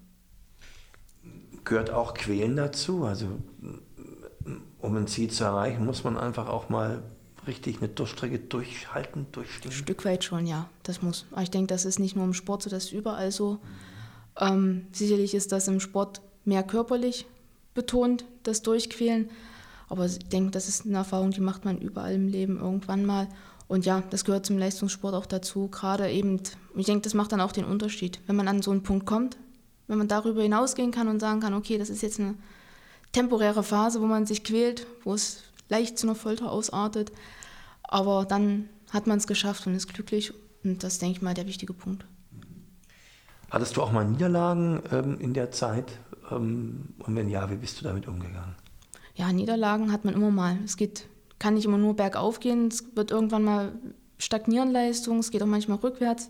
Gehört 1.64 1.92
auch 1.92 2.16
Quälen 2.16 2.56
dazu? 2.56 3.04
Also, 3.04 3.28
um 4.80 4.98
ein 4.98 5.06
Ziel 5.06 5.30
zu 5.30 5.44
erreichen, 5.44 5.86
muss 5.86 6.04
man 6.04 6.18
einfach 6.18 6.50
auch 6.50 6.70
mal 6.70 7.04
richtig 7.48 7.78
eine 7.78 7.90
Durchstrecke 7.90 8.40
durchhalten, 8.40 9.28
durchstehen? 9.32 9.72
Ein 9.72 9.78
Stück 9.78 10.06
weit 10.06 10.24
schon, 10.24 10.46
ja. 10.46 10.70
Das 10.84 11.02
muss. 11.02 11.26
Ich 11.42 11.52
denke, 11.52 11.68
das 11.68 11.86
ist 11.86 12.00
nicht 12.00 12.16
nur 12.16 12.26
im 12.26 12.34
Sport 12.34 12.64
so, 12.64 12.70
das 12.70 12.86
ist 12.86 12.94
überall 12.94 13.32
so. 13.32 13.60
Ähm, 14.40 14.88
sicherlich 14.92 15.34
ist 15.34 15.52
das 15.52 15.68
im 15.68 15.80
Sport 15.80 16.22
mehr 16.46 16.64
körperlich 16.64 17.26
betont, 17.74 18.26
das 18.44 18.62
Durchquälen. 18.62 19.30
Aber 19.88 20.06
ich 20.06 20.20
denke, 20.20 20.52
das 20.52 20.68
ist 20.68 20.86
eine 20.86 20.98
Erfahrung, 20.98 21.32
die 21.32 21.42
macht 21.42 21.66
man 21.66 21.80
überall 21.80 22.14
im 22.14 22.28
Leben 22.28 22.60
irgendwann 22.60 23.06
mal. 23.06 23.28
Und 23.68 23.86
ja, 23.86 24.04
das 24.10 24.26
gehört 24.26 24.46
zum 24.46 24.58
Leistungssport 24.58 25.14
auch 25.14 25.26
dazu. 25.26 25.68
Gerade 25.68 26.10
eben, 26.10 26.42
ich 26.76 26.86
denke, 26.86 27.04
das 27.04 27.14
macht 27.14 27.32
dann 27.32 27.42
auch 27.42 27.52
den 27.52 27.66
Unterschied. 27.66 28.20
Wenn 28.28 28.36
man 28.36 28.48
an 28.48 28.62
so 28.62 28.72
einen 28.72 28.84
Punkt 28.84 29.06
kommt, 29.06 29.38
wenn 29.88 29.98
man 29.98 30.08
darüber 30.08 30.42
hinausgehen 30.42 30.92
kann 30.92 31.08
und 31.08 31.20
sagen 31.20 31.40
kann, 31.40 31.54
okay, 31.54 31.78
das 31.78 31.90
ist 31.90 32.02
jetzt 32.02 32.20
eine 32.20 32.36
temporäre 33.12 33.64
Phase, 33.64 34.02
wo 34.02 34.06
man 34.06 34.26
sich 34.26 34.44
quält, 34.44 34.86
wo 35.04 35.14
es 35.14 35.44
leicht 35.70 35.98
zu 35.98 36.08
einer 36.08 36.16
Folter 36.16 36.52
ausartet. 36.52 37.12
Aber 37.84 38.26
dann 38.26 38.70
hat 38.92 39.08
man 39.08 39.18
es 39.18 39.28
geschafft 39.28 39.66
und 39.68 39.76
ist 39.76 39.92
glücklich. 39.92 40.34
Und 40.64 40.84
das, 40.84 41.00
denke 41.00 41.18
ich 41.18 41.22
mal, 41.22 41.34
der 41.34 41.48
wichtige 41.48 41.74
Punkt. 41.74 42.06
Hattest 43.50 43.78
du 43.78 43.82
auch 43.82 43.92
mal 43.92 44.06
Niederlagen 44.06 44.82
ähm, 44.92 45.20
in 45.20 45.34
der 45.34 45.52
Zeit? 45.52 45.86
Ähm, 46.32 46.90
und 47.00 47.16
wenn 47.16 47.30
ja, 47.30 47.50
wie 47.50 47.56
bist 47.56 47.80
du 47.80 47.84
damit 47.84 48.08
umgegangen? 48.08 48.56
Ja, 49.16 49.32
Niederlagen 49.32 49.92
hat 49.92 50.06
man 50.06 50.14
immer 50.14 50.32
mal. 50.32 50.58
Es 50.64 50.78
geht, 50.78 51.08
kann 51.40 51.56
nicht 51.56 51.66
immer 51.66 51.78
nur 51.78 51.96
bergauf 51.96 52.40
gehen. 52.40 52.68
Es 52.68 52.96
wird 52.96 53.12
irgendwann 53.12 53.44
mal 53.44 53.72
stagnieren 54.18 54.72
Leistung. 54.72 55.20
Es 55.20 55.32
geht 55.32 55.42
auch 55.42 55.48
manchmal 55.48 55.80
rückwärts. 55.80 56.28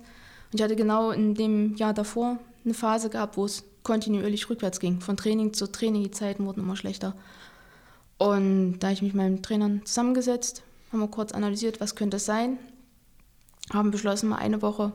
Und 0.51 0.60
ich 0.60 0.62
hatte 0.62 0.75
genau 0.75 1.12
in 1.12 1.36
dem 1.36 1.75
Jahr 1.75 1.93
davor 1.93 2.39
eine 2.63 2.74
Phase 2.74 3.10
gehabt, 3.10 3.38
wo 3.38 3.46
es 3.46 3.63
kontinuierlich 3.84 4.50
rückwärts 4.50 4.79
ging. 4.79 5.01
Von 5.01 5.17
Training 5.17 5.53
zu 5.53 5.72
Training, 5.72 6.03
die 6.03 6.12
Zeiten 6.12 6.46
wurden 6.46 6.62
immer 6.62 6.75
schlechter. 6.75 7.15
Und 8.19 8.79
da 8.79 8.88
habe 8.88 8.93
ich 8.93 9.01
mich 9.01 9.13
mit 9.13 9.23
meinen 9.23 9.41
Trainern 9.41 9.81
zusammengesetzt, 9.85 10.61
haben 10.91 10.99
wir 10.99 11.07
kurz 11.07 11.31
analysiert, 11.31 11.81
was 11.81 11.95
könnte 11.95 12.17
es 12.17 12.25
sein, 12.25 12.59
haben 13.73 13.89
beschlossen, 13.89 14.29
mal 14.29 14.38
eine 14.38 14.61
Woche 14.61 14.93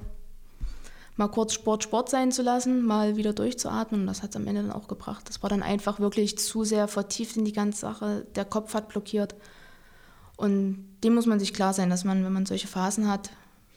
mal 1.16 1.28
kurz 1.28 1.54
Sport 1.54 1.84
Sport 1.84 2.10
sein 2.10 2.32
zu 2.32 2.42
lassen, 2.42 2.84
mal 2.84 3.16
wieder 3.16 3.32
durchzuatmen 3.32 4.02
und 4.02 4.06
das 4.06 4.22
hat 4.22 4.30
es 4.30 4.36
am 4.36 4.46
Ende 4.46 4.62
dann 4.62 4.72
auch 4.72 4.88
gebracht. 4.88 5.28
Das 5.28 5.42
war 5.42 5.50
dann 5.50 5.62
einfach 5.62 6.00
wirklich 6.00 6.38
zu 6.38 6.64
sehr 6.64 6.88
vertieft 6.88 7.36
in 7.36 7.44
die 7.44 7.52
ganze 7.52 7.80
Sache, 7.80 8.26
der 8.34 8.44
Kopf 8.44 8.74
hat 8.74 8.88
blockiert 8.88 9.34
und 10.36 10.84
dem 11.04 11.14
muss 11.14 11.26
man 11.26 11.38
sich 11.38 11.54
klar 11.54 11.72
sein, 11.72 11.90
dass 11.90 12.04
man, 12.04 12.24
wenn 12.24 12.32
man 12.32 12.46
solche 12.46 12.66
Phasen 12.66 13.08
hat, 13.08 13.30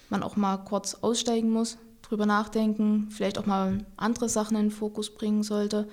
man 0.10 0.24
auch 0.24 0.36
mal 0.36 0.58
kurz 0.58 0.96
aussteigen 0.96 1.52
muss, 1.52 1.78
drüber 2.02 2.26
nachdenken, 2.26 3.10
vielleicht 3.12 3.38
auch 3.38 3.46
mal 3.46 3.86
andere 3.98 4.30
Sachen 4.30 4.58
in 4.58 4.64
den 4.68 4.72
Fokus 4.72 5.14
bringen 5.14 5.44
sollte 5.44 5.88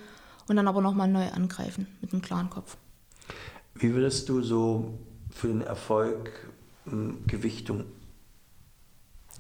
und 0.48 0.56
dann 0.56 0.68
aber 0.68 0.80
nochmal 0.80 1.08
neu 1.08 1.28
angreifen 1.30 1.88
mit 2.00 2.12
einem 2.12 2.22
klaren 2.22 2.48
Kopf. 2.48 2.76
Wie 3.74 3.94
würdest 3.94 4.28
du 4.28 4.42
so 4.42 4.98
für 5.30 5.48
den 5.48 5.62
Erfolg 5.62 6.30
hm, 6.84 7.26
Gewichtung 7.26 7.84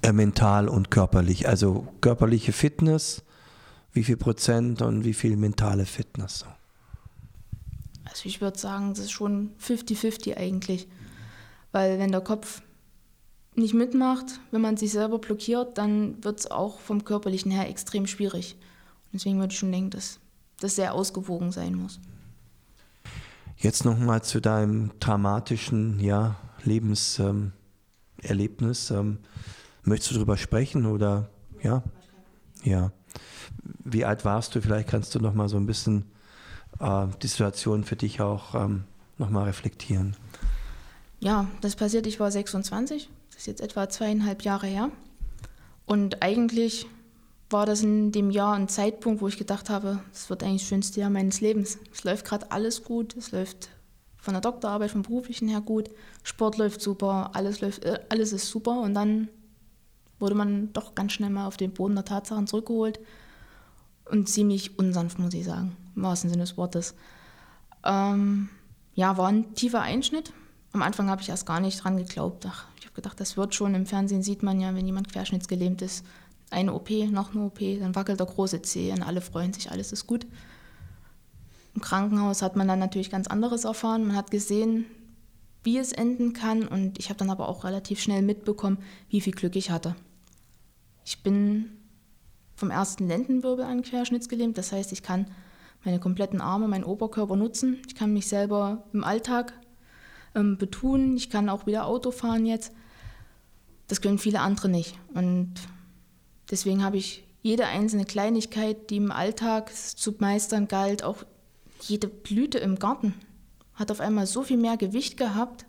äh, 0.02 0.12
mental 0.12 0.68
und 0.68 0.90
körperlich? 0.90 1.48
Also 1.48 1.86
körperliche 2.00 2.52
Fitness, 2.52 3.22
wie 3.92 4.04
viel 4.04 4.16
Prozent 4.16 4.82
und 4.82 5.04
wie 5.04 5.14
viel 5.14 5.36
mentale 5.36 5.86
Fitness? 5.86 6.40
So? 6.40 6.46
Also 8.04 8.28
ich 8.28 8.40
würde 8.40 8.58
sagen, 8.58 8.90
das 8.90 9.00
ist 9.00 9.12
schon 9.12 9.50
50-50 9.60 10.36
eigentlich. 10.36 10.88
Weil 11.72 11.98
wenn 11.98 12.12
der 12.12 12.20
Kopf 12.20 12.62
nicht 13.56 13.74
mitmacht, 13.74 14.40
wenn 14.50 14.60
man 14.60 14.76
sich 14.76 14.92
selber 14.92 15.18
blockiert, 15.18 15.78
dann 15.78 16.22
wird 16.22 16.40
es 16.40 16.50
auch 16.50 16.80
vom 16.80 17.04
körperlichen 17.04 17.50
her 17.50 17.68
extrem 17.68 18.06
schwierig. 18.06 18.56
deswegen 19.12 19.38
würde 19.38 19.52
ich 19.52 19.58
schon 19.58 19.72
denken, 19.72 19.90
dass 19.90 20.18
das 20.60 20.76
sehr 20.76 20.94
ausgewogen 20.94 21.52
sein 21.52 21.74
muss. 21.74 22.00
Jetzt 23.56 23.84
nochmal 23.84 24.22
zu 24.22 24.40
deinem 24.40 24.90
dramatischen 25.00 26.00
ja, 26.00 26.36
Lebenserlebnis. 26.64 27.52
Ähm, 28.90 28.96
ähm, 28.96 29.18
möchtest 29.84 30.12
du 30.12 30.14
darüber 30.16 30.36
sprechen 30.36 30.86
oder 30.86 31.28
ja? 31.62 31.82
Ja. 32.62 32.92
Wie 33.84 34.04
alt 34.04 34.24
warst 34.24 34.54
du? 34.54 34.60
Vielleicht 34.60 34.88
kannst 34.88 35.14
du 35.14 35.20
nochmal 35.20 35.48
so 35.48 35.56
ein 35.56 35.66
bisschen 35.66 36.06
äh, 36.80 37.06
die 37.22 37.26
Situation 37.26 37.84
für 37.84 37.96
dich 37.96 38.20
auch 38.20 38.54
ähm, 38.54 38.84
nochmal 39.18 39.44
reflektieren. 39.44 40.16
Ja, 41.20 41.46
das 41.60 41.76
passiert, 41.76 42.06
ich 42.06 42.20
war 42.20 42.30
26, 42.30 43.08
das 43.28 43.38
ist 43.38 43.46
jetzt 43.46 43.60
etwa 43.60 43.88
zweieinhalb 43.88 44.42
Jahre 44.42 44.66
her. 44.66 44.90
Und 45.86 46.22
eigentlich 46.22 46.86
war 47.54 47.66
das 47.66 47.84
in 47.84 48.10
dem 48.10 48.32
Jahr 48.32 48.54
ein 48.54 48.66
Zeitpunkt, 48.66 49.22
wo 49.22 49.28
ich 49.28 49.38
gedacht 49.38 49.70
habe, 49.70 50.00
es 50.12 50.28
wird 50.28 50.42
eigentlich 50.42 50.62
das 50.62 50.68
schönste 50.68 50.98
Jahr 50.98 51.08
meines 51.08 51.40
Lebens. 51.40 51.78
Es 51.92 52.02
läuft 52.02 52.26
gerade 52.26 52.50
alles 52.50 52.82
gut, 52.82 53.16
es 53.16 53.30
läuft 53.30 53.68
von 54.16 54.34
der 54.34 54.40
Doktorarbeit, 54.40 54.90
vom 54.90 55.02
beruflichen 55.02 55.46
her 55.46 55.60
gut, 55.60 55.88
Sport 56.24 56.58
läuft 56.58 56.80
super, 56.80 57.30
alles, 57.32 57.60
läuft, 57.60 57.84
äh, 57.84 58.00
alles 58.08 58.32
ist 58.32 58.50
super 58.50 58.80
und 58.80 58.94
dann 58.94 59.28
wurde 60.18 60.34
man 60.34 60.72
doch 60.72 60.96
ganz 60.96 61.12
schnell 61.12 61.30
mal 61.30 61.46
auf 61.46 61.56
den 61.56 61.72
Boden 61.72 61.94
der 61.94 62.04
Tatsachen 62.04 62.48
zurückgeholt 62.48 62.98
und 64.10 64.28
ziemlich 64.28 64.76
unsanft, 64.76 65.20
muss 65.20 65.32
ich 65.32 65.44
sagen, 65.44 65.76
im 65.94 66.02
wahrsten 66.02 66.30
Sinne 66.30 66.42
des 66.42 66.56
Wortes. 66.56 66.96
Ähm, 67.84 68.48
ja, 68.94 69.16
war 69.16 69.28
ein 69.28 69.54
tiefer 69.54 69.80
Einschnitt. 69.80 70.32
Am 70.72 70.82
Anfang 70.82 71.08
habe 71.08 71.22
ich 71.22 71.28
erst 71.28 71.46
gar 71.46 71.60
nicht 71.60 71.84
dran 71.84 71.98
geglaubt. 71.98 72.46
Ach, 72.48 72.64
ich 72.80 72.86
habe 72.86 72.96
gedacht, 72.96 73.20
das 73.20 73.36
wird 73.36 73.54
schon. 73.54 73.76
Im 73.76 73.86
Fernsehen 73.86 74.24
sieht 74.24 74.42
man 74.42 74.58
ja, 74.58 74.74
wenn 74.74 74.86
jemand 74.86 75.12
querschnittsgelähmt 75.12 75.82
ist, 75.82 76.04
eine 76.54 76.72
OP, 76.72 76.90
noch 76.90 77.34
eine 77.34 77.44
OP, 77.44 77.58
dann 77.58 77.94
wackelt 77.94 78.20
der 78.20 78.26
große 78.26 78.62
Zeh 78.62 78.92
und 78.92 79.02
alle 79.02 79.20
freuen 79.20 79.52
sich, 79.52 79.70
alles 79.70 79.92
ist 79.92 80.06
gut. 80.06 80.26
Im 81.74 81.80
Krankenhaus 81.80 82.40
hat 82.40 82.56
man 82.56 82.68
dann 82.68 82.78
natürlich 82.78 83.10
ganz 83.10 83.26
anderes 83.26 83.64
erfahren. 83.64 84.06
Man 84.06 84.16
hat 84.16 84.30
gesehen, 84.30 84.86
wie 85.64 85.78
es 85.78 85.92
enden 85.92 86.32
kann 86.32 86.66
und 86.66 86.98
ich 86.98 87.08
habe 87.08 87.18
dann 87.18 87.30
aber 87.30 87.48
auch 87.48 87.64
relativ 87.64 88.00
schnell 88.00 88.22
mitbekommen, 88.22 88.78
wie 89.08 89.20
viel 89.20 89.32
Glück 89.32 89.56
ich 89.56 89.70
hatte. 89.70 89.96
Ich 91.04 91.22
bin 91.22 91.70
vom 92.54 92.70
ersten 92.70 93.08
Lendenwirbel 93.08 93.64
an 93.64 93.82
querschnittsgelähmt, 93.82 94.56
das 94.56 94.72
heißt, 94.72 94.92
ich 94.92 95.02
kann 95.02 95.26
meine 95.84 95.98
kompletten 95.98 96.40
Arme, 96.40 96.68
meinen 96.68 96.84
Oberkörper 96.84 97.36
nutzen. 97.36 97.82
Ich 97.88 97.94
kann 97.94 98.12
mich 98.12 98.26
selber 98.26 98.84
im 98.92 99.04
Alltag 99.04 99.52
ähm, 100.34 100.56
betun. 100.56 101.16
Ich 101.16 101.30
kann 101.30 101.48
auch 101.48 101.66
wieder 101.66 101.86
Auto 101.86 102.10
fahren 102.10 102.46
jetzt. 102.46 102.72
Das 103.88 104.00
können 104.00 104.18
viele 104.18 104.40
andere 104.40 104.68
nicht. 104.68 104.98
Und 105.12 105.52
deswegen 106.50 106.82
habe 106.84 106.96
ich 106.96 107.24
jede 107.42 107.66
einzelne 107.66 108.04
Kleinigkeit, 108.04 108.90
die 108.90 108.96
im 108.96 109.12
Alltag 109.12 109.70
zu 109.74 110.14
meistern 110.18 110.66
galt, 110.66 111.02
auch 111.02 111.24
jede 111.82 112.08
Blüte 112.08 112.58
im 112.58 112.78
Garten, 112.78 113.14
hat 113.74 113.90
auf 113.90 114.00
einmal 114.00 114.26
so 114.26 114.42
viel 114.42 114.56
mehr 114.56 114.76
Gewicht 114.76 115.16
gehabt 115.16 115.66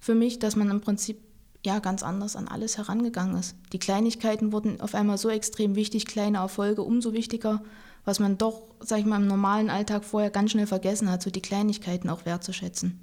für 0.00 0.14
mich, 0.14 0.38
dass 0.38 0.56
man 0.56 0.70
im 0.70 0.80
Prinzip 0.80 1.18
ja 1.64 1.78
ganz 1.78 2.02
anders 2.02 2.36
an 2.36 2.48
alles 2.48 2.76
herangegangen 2.76 3.36
ist. 3.36 3.56
Die 3.72 3.78
Kleinigkeiten 3.78 4.52
wurden 4.52 4.80
auf 4.80 4.94
einmal 4.94 5.18
so 5.18 5.30
extrem 5.30 5.76
wichtig, 5.76 6.06
kleine 6.06 6.38
Erfolge 6.38 6.82
umso 6.82 7.12
wichtiger, 7.12 7.62
was 8.04 8.20
man 8.20 8.36
doch, 8.36 8.62
sag 8.80 8.98
ich 8.98 9.06
mal, 9.06 9.20
im 9.20 9.26
normalen 9.26 9.70
Alltag 9.70 10.04
vorher 10.04 10.30
ganz 10.30 10.50
schnell 10.50 10.66
vergessen 10.66 11.10
hat, 11.10 11.22
so 11.22 11.30
die 11.30 11.40
Kleinigkeiten 11.40 12.10
auch 12.10 12.26
wertzuschätzen. 12.26 13.00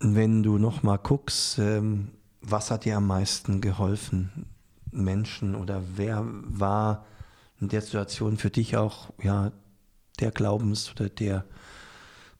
Wenn 0.00 0.42
du 0.42 0.58
noch 0.58 0.82
mal 0.82 0.98
guckst, 0.98 1.58
ähm, 1.58 2.08
was 2.40 2.70
hat 2.70 2.84
dir 2.84 2.96
am 2.96 3.06
meisten 3.06 3.60
geholfen, 3.60 4.46
Menschen 4.92 5.54
oder 5.54 5.82
wer 5.96 6.24
war 6.24 7.04
in 7.60 7.68
der 7.68 7.82
Situation 7.82 8.36
für 8.36 8.50
dich 8.50 8.76
auch 8.76 9.10
ja 9.22 9.52
der 10.18 10.30
Glaubens 10.30 10.90
oder 10.90 11.08
der 11.08 11.44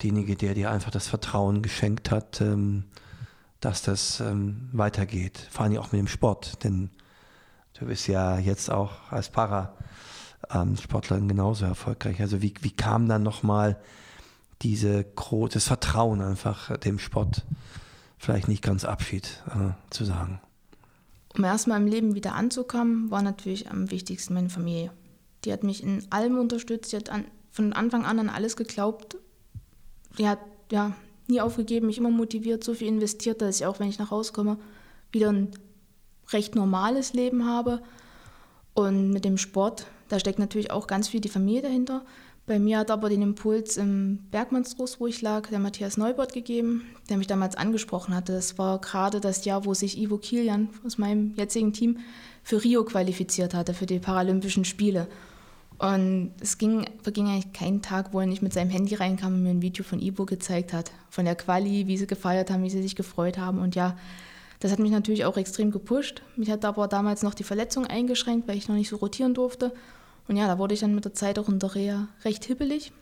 derjenige, 0.03 0.37
der 0.37 0.55
dir 0.55 0.71
einfach 0.71 0.91
das 0.91 1.09
Vertrauen 1.09 1.63
geschenkt 1.63 2.11
hat, 2.11 2.41
ähm, 2.41 2.85
dass 3.61 3.83
das 3.83 4.21
ähm, 4.21 4.69
weitergeht, 4.73 5.47
vor 5.51 5.65
allem 5.65 5.77
auch 5.79 5.93
mit 5.93 5.99
dem 5.99 6.09
Sport, 6.09 6.65
denn 6.65 6.91
du 7.79 7.87
bist 7.87 8.09
ja 8.09 8.39
jetzt 8.39 8.71
auch 8.71 9.11
als 9.11 9.31
Para-Sportlerin 9.31 11.29
genauso 11.29 11.67
erfolgreich. 11.67 12.21
Also 12.21 12.41
wie, 12.41 12.55
wie 12.61 12.71
kam 12.71 13.09
dann 13.09 13.23
nochmal 13.23 13.79
diese 14.63 15.07
das 15.51 15.65
Vertrauen 15.65 16.21
einfach 16.21 16.77
dem 16.79 16.99
Sport 16.99 17.47
vielleicht 18.19 18.49
nicht 18.49 18.63
ganz 18.63 18.85
Abschied 18.85 19.43
äh, 19.49 19.73
zu 19.91 20.05
sagen. 20.05 20.41
Um 21.37 21.45
erstmal 21.45 21.81
im 21.81 21.87
Leben 21.87 22.15
wieder 22.15 22.35
anzukommen, 22.35 23.11
war 23.11 23.23
natürlich 23.23 23.71
am 23.71 23.91
wichtigsten 23.91 24.35
meine 24.35 24.51
Familie. 24.51 24.93
Die 25.45 25.53
hat 25.53 25.63
mich 25.63 25.83
in 25.83 26.05
allem 26.11 26.39
unterstützt, 26.39 26.93
die 26.93 26.97
hat 26.97 27.11
an, 27.11 27.25
von 27.51 27.73
Anfang 27.73 28.05
an 28.05 28.19
an 28.19 28.29
alles 28.29 28.57
geglaubt. 28.57 29.17
Die 30.19 30.29
hat 30.29 30.41
ja 30.71 30.95
nie 31.29 31.41
aufgegeben, 31.41 31.87
mich 31.87 31.99
immer 31.99 32.11
motiviert, 32.11 32.65
so 32.65 32.75
viel 32.75 32.89
investiert, 32.89 33.41
dass 33.41 33.61
ich 33.61 33.67
auch, 33.67 33.79
wenn 33.79 33.89
ich 33.89 33.99
nach 33.99 34.11
Hause 34.11 34.33
komme, 34.33 34.59
wieder 35.13 35.31
ein 35.31 35.51
recht 36.33 36.55
normales 36.55 37.13
Leben 37.13 37.47
habe. 37.47 37.81
Und 38.75 39.11
mit 39.11 39.25
dem 39.25 39.39
Sport, 39.39 39.87
da 40.09 40.19
steckt 40.19 40.39
natürlich 40.39 40.71
auch 40.71 40.87
ganz 40.87 41.09
viel 41.09 41.21
die 41.21 41.29
Familie 41.29 41.63
dahinter. 41.63 42.05
Bei 42.51 42.59
mir 42.59 42.81
hat 42.81 42.91
aber 42.91 43.09
den 43.09 43.23
Impuls 43.23 43.77
im 43.77 44.19
Bergmannstrost, 44.33 44.99
wo 44.99 45.07
ich 45.07 45.23
lag, 45.23 45.47
der 45.51 45.61
Matthias 45.61 45.97
Neubert 45.97 46.33
gegeben, 46.33 46.83
der 47.09 47.17
mich 47.17 47.29
damals 47.29 47.55
angesprochen 47.55 48.13
hatte. 48.13 48.33
Das 48.33 48.59
war 48.59 48.81
gerade 48.81 49.21
das 49.21 49.45
Jahr, 49.45 49.65
wo 49.67 49.73
sich 49.73 49.97
Ivo 49.97 50.19
Kilian 50.19 50.69
aus 50.85 50.99
meinem 50.99 51.33
jetzigen 51.37 51.73
Team 51.73 51.99
für 52.43 52.65
Rio 52.65 52.83
qualifiziert 52.83 53.55
hatte, 53.55 53.73
für 53.73 53.87
die 53.87 54.01
Paralympischen 54.01 54.65
Spiele. 54.65 55.07
Und 55.79 56.33
es 56.41 56.59
ging, 56.59 56.87
verging 57.05 57.29
eigentlich 57.29 57.53
kein 57.53 57.83
Tag, 57.83 58.13
wo 58.13 58.19
er 58.19 58.27
nicht 58.27 58.43
mit 58.43 58.53
seinem 58.53 58.71
Handy 58.71 58.97
reinkam 58.97 59.35
und 59.35 59.45
mir 59.45 59.51
ein 59.51 59.63
Video 59.63 59.85
von 59.85 60.01
Ivo 60.01 60.27
gezeigt 60.27 60.73
hat. 60.73 60.91
Von 61.09 61.27
der 61.27 61.37
Quali, 61.37 61.87
wie 61.87 61.99
sie 61.99 62.09
gefeiert 62.09 62.51
haben, 62.51 62.65
wie 62.65 62.71
sie 62.71 62.83
sich 62.83 62.97
gefreut 62.97 63.39
haben. 63.39 63.61
Und 63.61 63.77
ja, 63.77 63.97
das 64.59 64.73
hat 64.73 64.81
mich 64.81 64.91
natürlich 64.91 65.25
auch 65.25 65.37
extrem 65.37 65.71
gepusht. 65.71 66.23
Mich 66.35 66.51
hat 66.51 66.65
aber 66.65 66.89
damals 66.89 67.23
noch 67.23 67.35
die 67.35 67.45
Verletzung 67.45 67.87
eingeschränkt, 67.87 68.49
weil 68.49 68.57
ich 68.57 68.67
noch 68.67 68.75
nicht 68.75 68.89
so 68.89 68.97
rotieren 68.97 69.35
durfte. 69.35 69.73
Und 70.31 70.37
ja, 70.37 70.47
da 70.47 70.59
wurde 70.59 70.75
ich 70.75 70.81
dann 70.81 70.95
mit 70.95 71.05
der 71.05 71.13
Zeit 71.13 71.41
auch 71.41 71.49
in 71.49 71.59
der 71.59 71.75
Reha 71.75 72.07
recht 72.25 72.45
hippelig, 72.45 72.93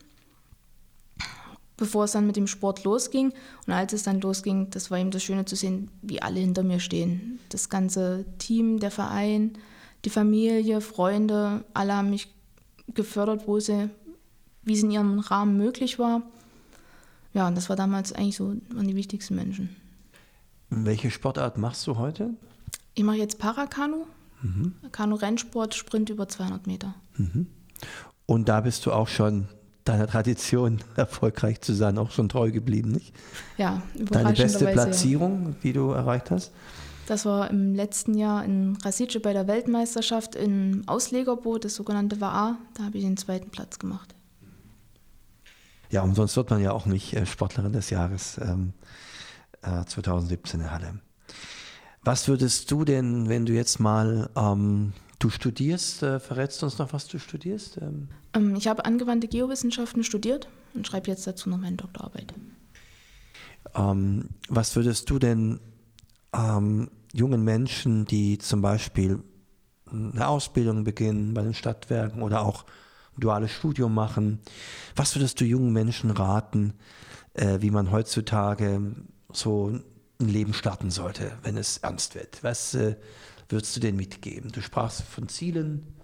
bevor 1.76 2.04
es 2.04 2.12
dann 2.12 2.26
mit 2.26 2.36
dem 2.36 2.46
Sport 2.46 2.84
losging. 2.84 3.34
Und 3.66 3.72
als 3.74 3.92
es 3.92 4.02
dann 4.02 4.22
losging, 4.22 4.70
das 4.70 4.90
war 4.90 4.96
eben 4.96 5.10
das 5.10 5.24
Schöne 5.24 5.44
zu 5.44 5.54
sehen, 5.54 5.90
wie 6.00 6.22
alle 6.22 6.40
hinter 6.40 6.62
mir 6.62 6.80
stehen. 6.80 7.38
Das 7.50 7.68
ganze 7.68 8.24
Team, 8.38 8.80
der 8.80 8.90
Verein, 8.90 9.58
die 10.06 10.10
Familie, 10.10 10.80
Freunde, 10.80 11.66
alle 11.74 11.96
haben 11.96 12.08
mich 12.08 12.32
gefördert, 12.94 13.46
wo 13.46 13.60
sie, 13.60 13.90
wie 14.62 14.72
es 14.72 14.82
in 14.82 14.90
ihrem 14.90 15.18
Rahmen 15.18 15.58
möglich 15.58 15.98
war. 15.98 16.22
Ja, 17.34 17.46
und 17.46 17.56
das 17.56 17.68
war 17.68 17.76
damals 17.76 18.14
eigentlich 18.14 18.36
so, 18.36 18.54
waren 18.70 18.88
die 18.88 18.96
wichtigsten 18.96 19.34
Menschen. 19.34 19.76
Welche 20.70 21.10
Sportart 21.10 21.58
machst 21.58 21.86
du 21.86 21.98
heute? 21.98 22.30
Ich 22.94 23.04
mache 23.04 23.18
jetzt 23.18 23.38
Parakanu. 23.38 24.06
Mhm. 24.42 24.74
Kanu-Rennsport, 24.92 25.74
Sprint 25.74 26.10
über 26.10 26.28
200 26.28 26.66
Meter. 26.66 26.94
Mhm. 27.16 27.46
Und 28.26 28.48
da 28.48 28.60
bist 28.60 28.84
du 28.86 28.92
auch 28.92 29.08
schon 29.08 29.48
deiner 29.84 30.06
Tradition 30.06 30.80
erfolgreich 30.96 31.60
zu 31.60 31.74
sein, 31.74 31.98
auch 31.98 32.10
schon 32.10 32.28
treu 32.28 32.50
geblieben, 32.50 32.90
nicht? 32.90 33.14
Ja, 33.56 33.82
Deine 33.94 34.32
beste 34.32 34.66
Platzierung, 34.66 35.56
die 35.62 35.72
du 35.72 35.90
erreicht 35.90 36.30
hast? 36.30 36.52
Das 37.06 37.24
war 37.24 37.50
im 37.50 37.74
letzten 37.74 38.12
Jahr 38.12 38.44
in 38.44 38.76
Rasice 38.84 39.18
bei 39.20 39.32
der 39.32 39.46
Weltmeisterschaft 39.46 40.34
im 40.34 40.82
Auslegerboot, 40.86 41.64
das 41.64 41.74
sogenannte 41.74 42.20
WA. 42.20 42.58
Da 42.74 42.84
habe 42.84 42.98
ich 42.98 43.04
den 43.04 43.16
zweiten 43.16 43.48
Platz 43.48 43.78
gemacht. 43.78 44.14
Ja, 45.90 46.02
umsonst 46.02 46.36
wird 46.36 46.50
man 46.50 46.60
ja 46.60 46.72
auch 46.72 46.84
nicht 46.84 47.14
äh, 47.14 47.24
Sportlerin 47.24 47.72
des 47.72 47.88
Jahres 47.88 48.38
ähm, 48.42 48.74
äh, 49.62 49.86
2017 49.86 50.60
in 50.60 50.70
Halle. 50.70 51.00
Was 52.08 52.26
würdest 52.26 52.70
du 52.70 52.86
denn, 52.86 53.28
wenn 53.28 53.44
du 53.44 53.52
jetzt 53.52 53.80
mal, 53.80 54.30
ähm, 54.34 54.94
du 55.18 55.28
studierst, 55.28 56.02
äh, 56.02 56.18
verrätst 56.18 56.62
du 56.62 56.64
uns 56.64 56.78
noch, 56.78 56.94
was 56.94 57.06
du 57.06 57.18
studierst? 57.18 57.76
Ähm? 57.82 58.08
ähm 58.32 58.56
ich 58.56 58.66
habe 58.66 58.86
angewandte 58.86 59.28
Geowissenschaften 59.28 60.02
studiert 60.02 60.48
und 60.72 60.86
schreibe 60.86 61.10
jetzt 61.10 61.26
dazu 61.26 61.50
noch 61.50 61.58
meine 61.58 61.76
Doktorarbeit. 61.76 62.32
Ähm, 63.74 64.30
was 64.48 64.74
würdest 64.74 65.10
du 65.10 65.18
denn 65.18 65.60
ähm, 66.34 66.88
jungen 67.12 67.44
Menschen, 67.44 68.06
die 68.06 68.38
zum 68.38 68.62
Beispiel 68.62 69.22
eine 69.92 70.28
Ausbildung 70.28 70.84
beginnen 70.84 71.34
bei 71.34 71.42
den 71.42 71.52
Stadtwerken 71.52 72.22
oder 72.22 72.40
auch 72.40 72.64
ein 73.18 73.20
duales 73.20 73.50
Studium 73.50 73.92
machen, 73.92 74.38
was 74.96 75.14
würdest 75.14 75.42
du 75.42 75.44
jungen 75.44 75.74
Menschen 75.74 76.10
raten, 76.10 76.72
äh, 77.34 77.60
wie 77.60 77.70
man 77.70 77.90
heutzutage 77.90 78.94
so 79.30 79.78
ein 80.20 80.28
Leben 80.28 80.52
starten 80.52 80.90
sollte, 80.90 81.38
wenn 81.42 81.56
es 81.56 81.78
ernst 81.78 82.14
wird. 82.14 82.42
Was 82.42 82.74
äh, 82.74 82.96
würdest 83.48 83.76
du 83.76 83.80
denn 83.80 83.96
mitgeben? 83.96 84.50
Du 84.50 84.60
sprachst 84.60 85.02
von 85.02 85.28
Zielen, 85.28 85.94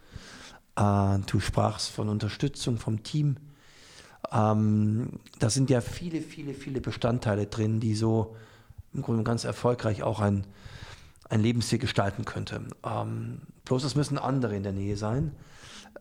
äh, 0.77 1.18
du 1.27 1.40
sprachst 1.40 1.90
von 1.90 2.09
Unterstützung 2.09 2.79
vom 2.79 3.03
Team. 3.03 3.37
Ähm, 4.33 5.20
da 5.38 5.50
sind 5.50 5.68
ja 5.70 5.81
viele, 5.81 6.20
viele, 6.20 6.55
viele 6.55 6.81
Bestandteile 6.81 7.46
drin, 7.46 7.81
die 7.81 7.94
so 7.94 8.37
im 8.92 9.03
Grunde 9.03 9.24
ganz 9.24 9.44
erfolgreich 9.44 10.03
auch 10.03 10.20
ein, 10.20 10.46
ein 11.29 11.40
Lebensziel 11.40 11.79
gestalten 11.79 12.24
könnte. 12.24 12.62
Ähm, 12.85 13.40
bloß 13.64 13.83
es 13.85 13.96
müssen 13.96 14.18
andere 14.18 14.55
in 14.55 14.62
der 14.62 14.72
Nähe 14.72 14.96
sein, 14.96 15.33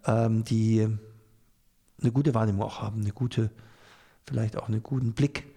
ähm, 0.05 0.43
die 0.43 0.87
eine 1.99 2.11
gute 2.11 2.33
Wahrnehmung 2.35 2.63
auch 2.63 2.81
haben, 2.81 3.01
eine 3.01 3.11
gute, 3.11 3.49
vielleicht 4.25 4.57
auch 4.57 4.67
einen 4.67 4.83
guten 4.83 5.13
Blick 5.13 5.47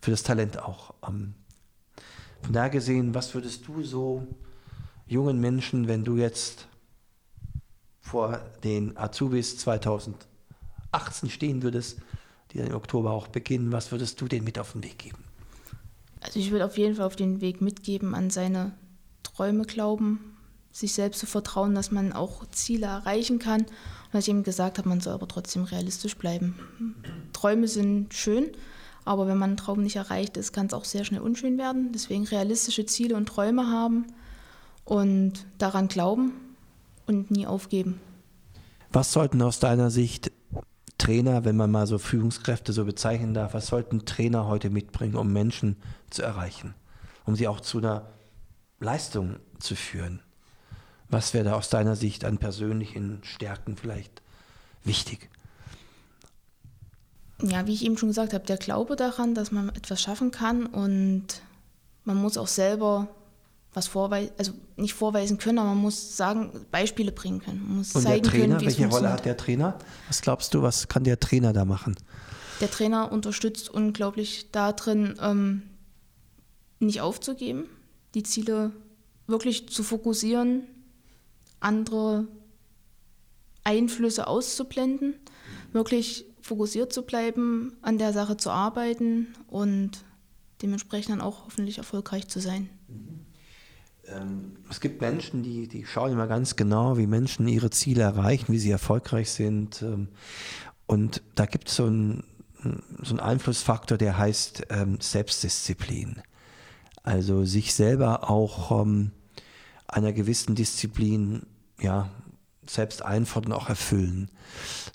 für 0.00 0.12
das 0.12 0.22
Talent 0.22 0.62
auch. 0.62 0.94
Ähm, 1.06 1.34
von 2.42 2.52
daher 2.52 2.70
gesehen, 2.70 3.14
was 3.14 3.34
würdest 3.34 3.66
du 3.66 3.82
so 3.82 4.26
jungen 5.06 5.40
Menschen, 5.40 5.88
wenn 5.88 6.04
du 6.04 6.16
jetzt 6.16 6.66
vor 8.00 8.40
den 8.64 8.96
Azubis 8.96 9.58
2018 9.58 11.30
stehen 11.30 11.62
würdest, 11.62 11.98
die 12.50 12.58
dann 12.58 12.66
im 12.68 12.74
Oktober 12.74 13.12
auch 13.12 13.28
beginnen, 13.28 13.72
was 13.72 13.92
würdest 13.92 14.20
du 14.20 14.28
denen 14.28 14.44
mit 14.44 14.58
auf 14.58 14.72
den 14.72 14.82
Weg 14.82 14.98
geben? 14.98 15.18
Also 16.20 16.38
ich 16.38 16.50
würde 16.50 16.64
auf 16.64 16.78
jeden 16.78 16.96
Fall 16.96 17.06
auf 17.06 17.16
den 17.16 17.40
Weg 17.40 17.60
mitgeben, 17.60 18.14
an 18.14 18.30
seine 18.30 18.72
Träume 19.22 19.64
glauben, 19.64 20.36
sich 20.70 20.92
selbst 20.92 21.20
zu 21.20 21.26
vertrauen, 21.26 21.74
dass 21.74 21.90
man 21.90 22.12
auch 22.12 22.46
Ziele 22.50 22.86
erreichen 22.86 23.38
kann. 23.38 23.62
Und 23.62 23.68
was 24.12 24.24
ich 24.24 24.30
eben 24.30 24.42
gesagt 24.42 24.78
habe, 24.78 24.88
man 24.88 25.00
soll 25.00 25.14
aber 25.14 25.28
trotzdem 25.28 25.64
realistisch 25.64 26.16
bleiben. 26.16 26.54
Träume 27.32 27.68
sind 27.68 28.14
schön, 28.14 28.50
aber 29.04 29.26
wenn 29.26 29.38
man 29.38 29.50
einen 29.50 29.56
Traum 29.56 29.82
nicht 29.82 29.96
erreicht 29.96 30.36
ist, 30.36 30.52
kann 30.52 30.66
es 30.66 30.74
auch 30.74 30.84
sehr 30.84 31.04
schnell 31.04 31.20
unschön 31.20 31.58
werden. 31.58 31.90
Deswegen 31.92 32.24
realistische 32.24 32.86
Ziele 32.86 33.16
und 33.16 33.26
Träume 33.26 33.68
haben 33.68 34.06
und 34.84 35.46
daran 35.58 35.88
glauben 35.88 36.32
und 37.06 37.30
nie 37.30 37.46
aufgeben. 37.46 38.00
Was 38.92 39.12
sollten 39.12 39.42
aus 39.42 39.58
deiner 39.58 39.90
Sicht 39.90 40.30
Trainer, 40.98 41.44
wenn 41.44 41.56
man 41.56 41.70
mal 41.70 41.88
so 41.88 41.98
Führungskräfte 41.98 42.72
so 42.72 42.84
bezeichnen 42.84 43.34
darf, 43.34 43.54
was 43.54 43.66
sollten 43.66 44.04
Trainer 44.04 44.46
heute 44.46 44.70
mitbringen, 44.70 45.16
um 45.16 45.32
Menschen 45.32 45.76
zu 46.10 46.22
erreichen, 46.22 46.74
um 47.24 47.34
sie 47.34 47.48
auch 47.48 47.60
zu 47.60 47.78
einer 47.78 48.06
Leistung 48.78 49.36
zu 49.58 49.74
führen? 49.74 50.20
Was 51.08 51.34
wäre 51.34 51.44
da 51.44 51.54
aus 51.54 51.70
deiner 51.70 51.96
Sicht 51.96 52.24
an 52.24 52.38
persönlichen 52.38 53.18
Stärken 53.24 53.76
vielleicht 53.76 54.22
wichtig? 54.84 55.28
Ja, 57.42 57.66
wie 57.66 57.74
ich 57.74 57.84
eben 57.84 57.98
schon 57.98 58.08
gesagt 58.08 58.32
habe, 58.32 58.44
der 58.46 58.56
Glaube 58.56 58.96
daran, 58.96 59.34
dass 59.34 59.52
man 59.52 59.68
etwas 59.70 60.00
schaffen 60.00 60.30
kann 60.30 60.66
und 60.66 61.26
man 62.04 62.16
muss 62.16 62.36
auch 62.36 62.46
selber 62.48 63.08
was 63.74 63.86
vorweisen, 63.86 64.32
also 64.38 64.52
nicht 64.76 64.94
vorweisen 64.94 65.38
können, 65.38 65.58
aber 65.58 65.68
man 65.68 65.78
muss 65.78 66.16
sagen, 66.16 66.66
Beispiele 66.70 67.10
bringen 67.10 67.40
können. 67.40 67.62
Man 67.66 67.78
muss 67.78 67.94
und 67.94 68.02
zeigen 68.02 68.22
der 68.22 68.30
Trainer, 68.30 68.56
können, 68.56 68.66
welche 68.66 68.86
Rolle 68.86 69.10
hat 69.10 69.24
der 69.24 69.36
Trainer? 69.36 69.78
Was 70.08 70.20
glaubst 70.20 70.52
du, 70.54 70.62
was 70.62 70.88
kann 70.88 71.04
der 71.04 71.18
Trainer 71.20 71.52
da 71.52 71.64
machen? 71.64 71.96
Der 72.60 72.70
Trainer 72.70 73.10
unterstützt 73.10 73.70
unglaublich 73.70 74.50
darin, 74.52 75.14
ähm, 75.20 75.62
nicht 76.80 77.00
aufzugeben, 77.00 77.64
die 78.14 78.22
Ziele 78.22 78.72
wirklich 79.26 79.68
zu 79.68 79.82
fokussieren, 79.82 80.64
andere 81.60 82.26
Einflüsse 83.64 84.26
auszublenden, 84.26 85.14
wirklich 85.72 86.26
fokussiert 86.42 86.92
zu 86.92 87.02
bleiben, 87.02 87.76
an 87.82 87.98
der 87.98 88.12
Sache 88.12 88.36
zu 88.36 88.50
arbeiten 88.50 89.28
und 89.46 90.04
dementsprechend 90.60 91.12
dann 91.12 91.20
auch 91.20 91.46
hoffentlich 91.46 91.78
erfolgreich 91.78 92.28
zu 92.28 92.40
sein. 92.40 92.68
Ähm, 94.06 94.56
es 94.68 94.80
gibt 94.80 95.00
Menschen, 95.00 95.42
die, 95.42 95.68
die 95.68 95.86
schauen 95.86 96.12
immer 96.12 96.26
ganz 96.26 96.56
genau, 96.56 96.98
wie 96.98 97.06
Menschen 97.06 97.48
ihre 97.48 97.70
Ziele 97.70 98.02
erreichen, 98.02 98.52
wie 98.52 98.58
sie 98.58 98.70
erfolgreich 98.70 99.30
sind. 99.30 99.82
Ähm, 99.82 100.08
und 100.86 101.22
da 101.34 101.46
gibt 101.46 101.68
es 101.68 101.76
so 101.76 101.86
einen, 101.86 102.24
so 103.02 103.10
einen 103.10 103.20
Einflussfaktor, 103.20 103.98
der 103.98 104.18
heißt 104.18 104.64
ähm, 104.70 105.00
Selbstdisziplin. 105.00 106.22
Also 107.02 107.44
sich 107.44 107.74
selber 107.74 108.30
auch 108.30 108.86
einer 109.88 110.12
gewissen 110.12 110.54
Disziplin 110.54 111.42
ja, 111.80 112.08
selbst 112.64 113.02
einfordern, 113.04 113.52
auch 113.52 113.68
erfüllen, 113.68 114.30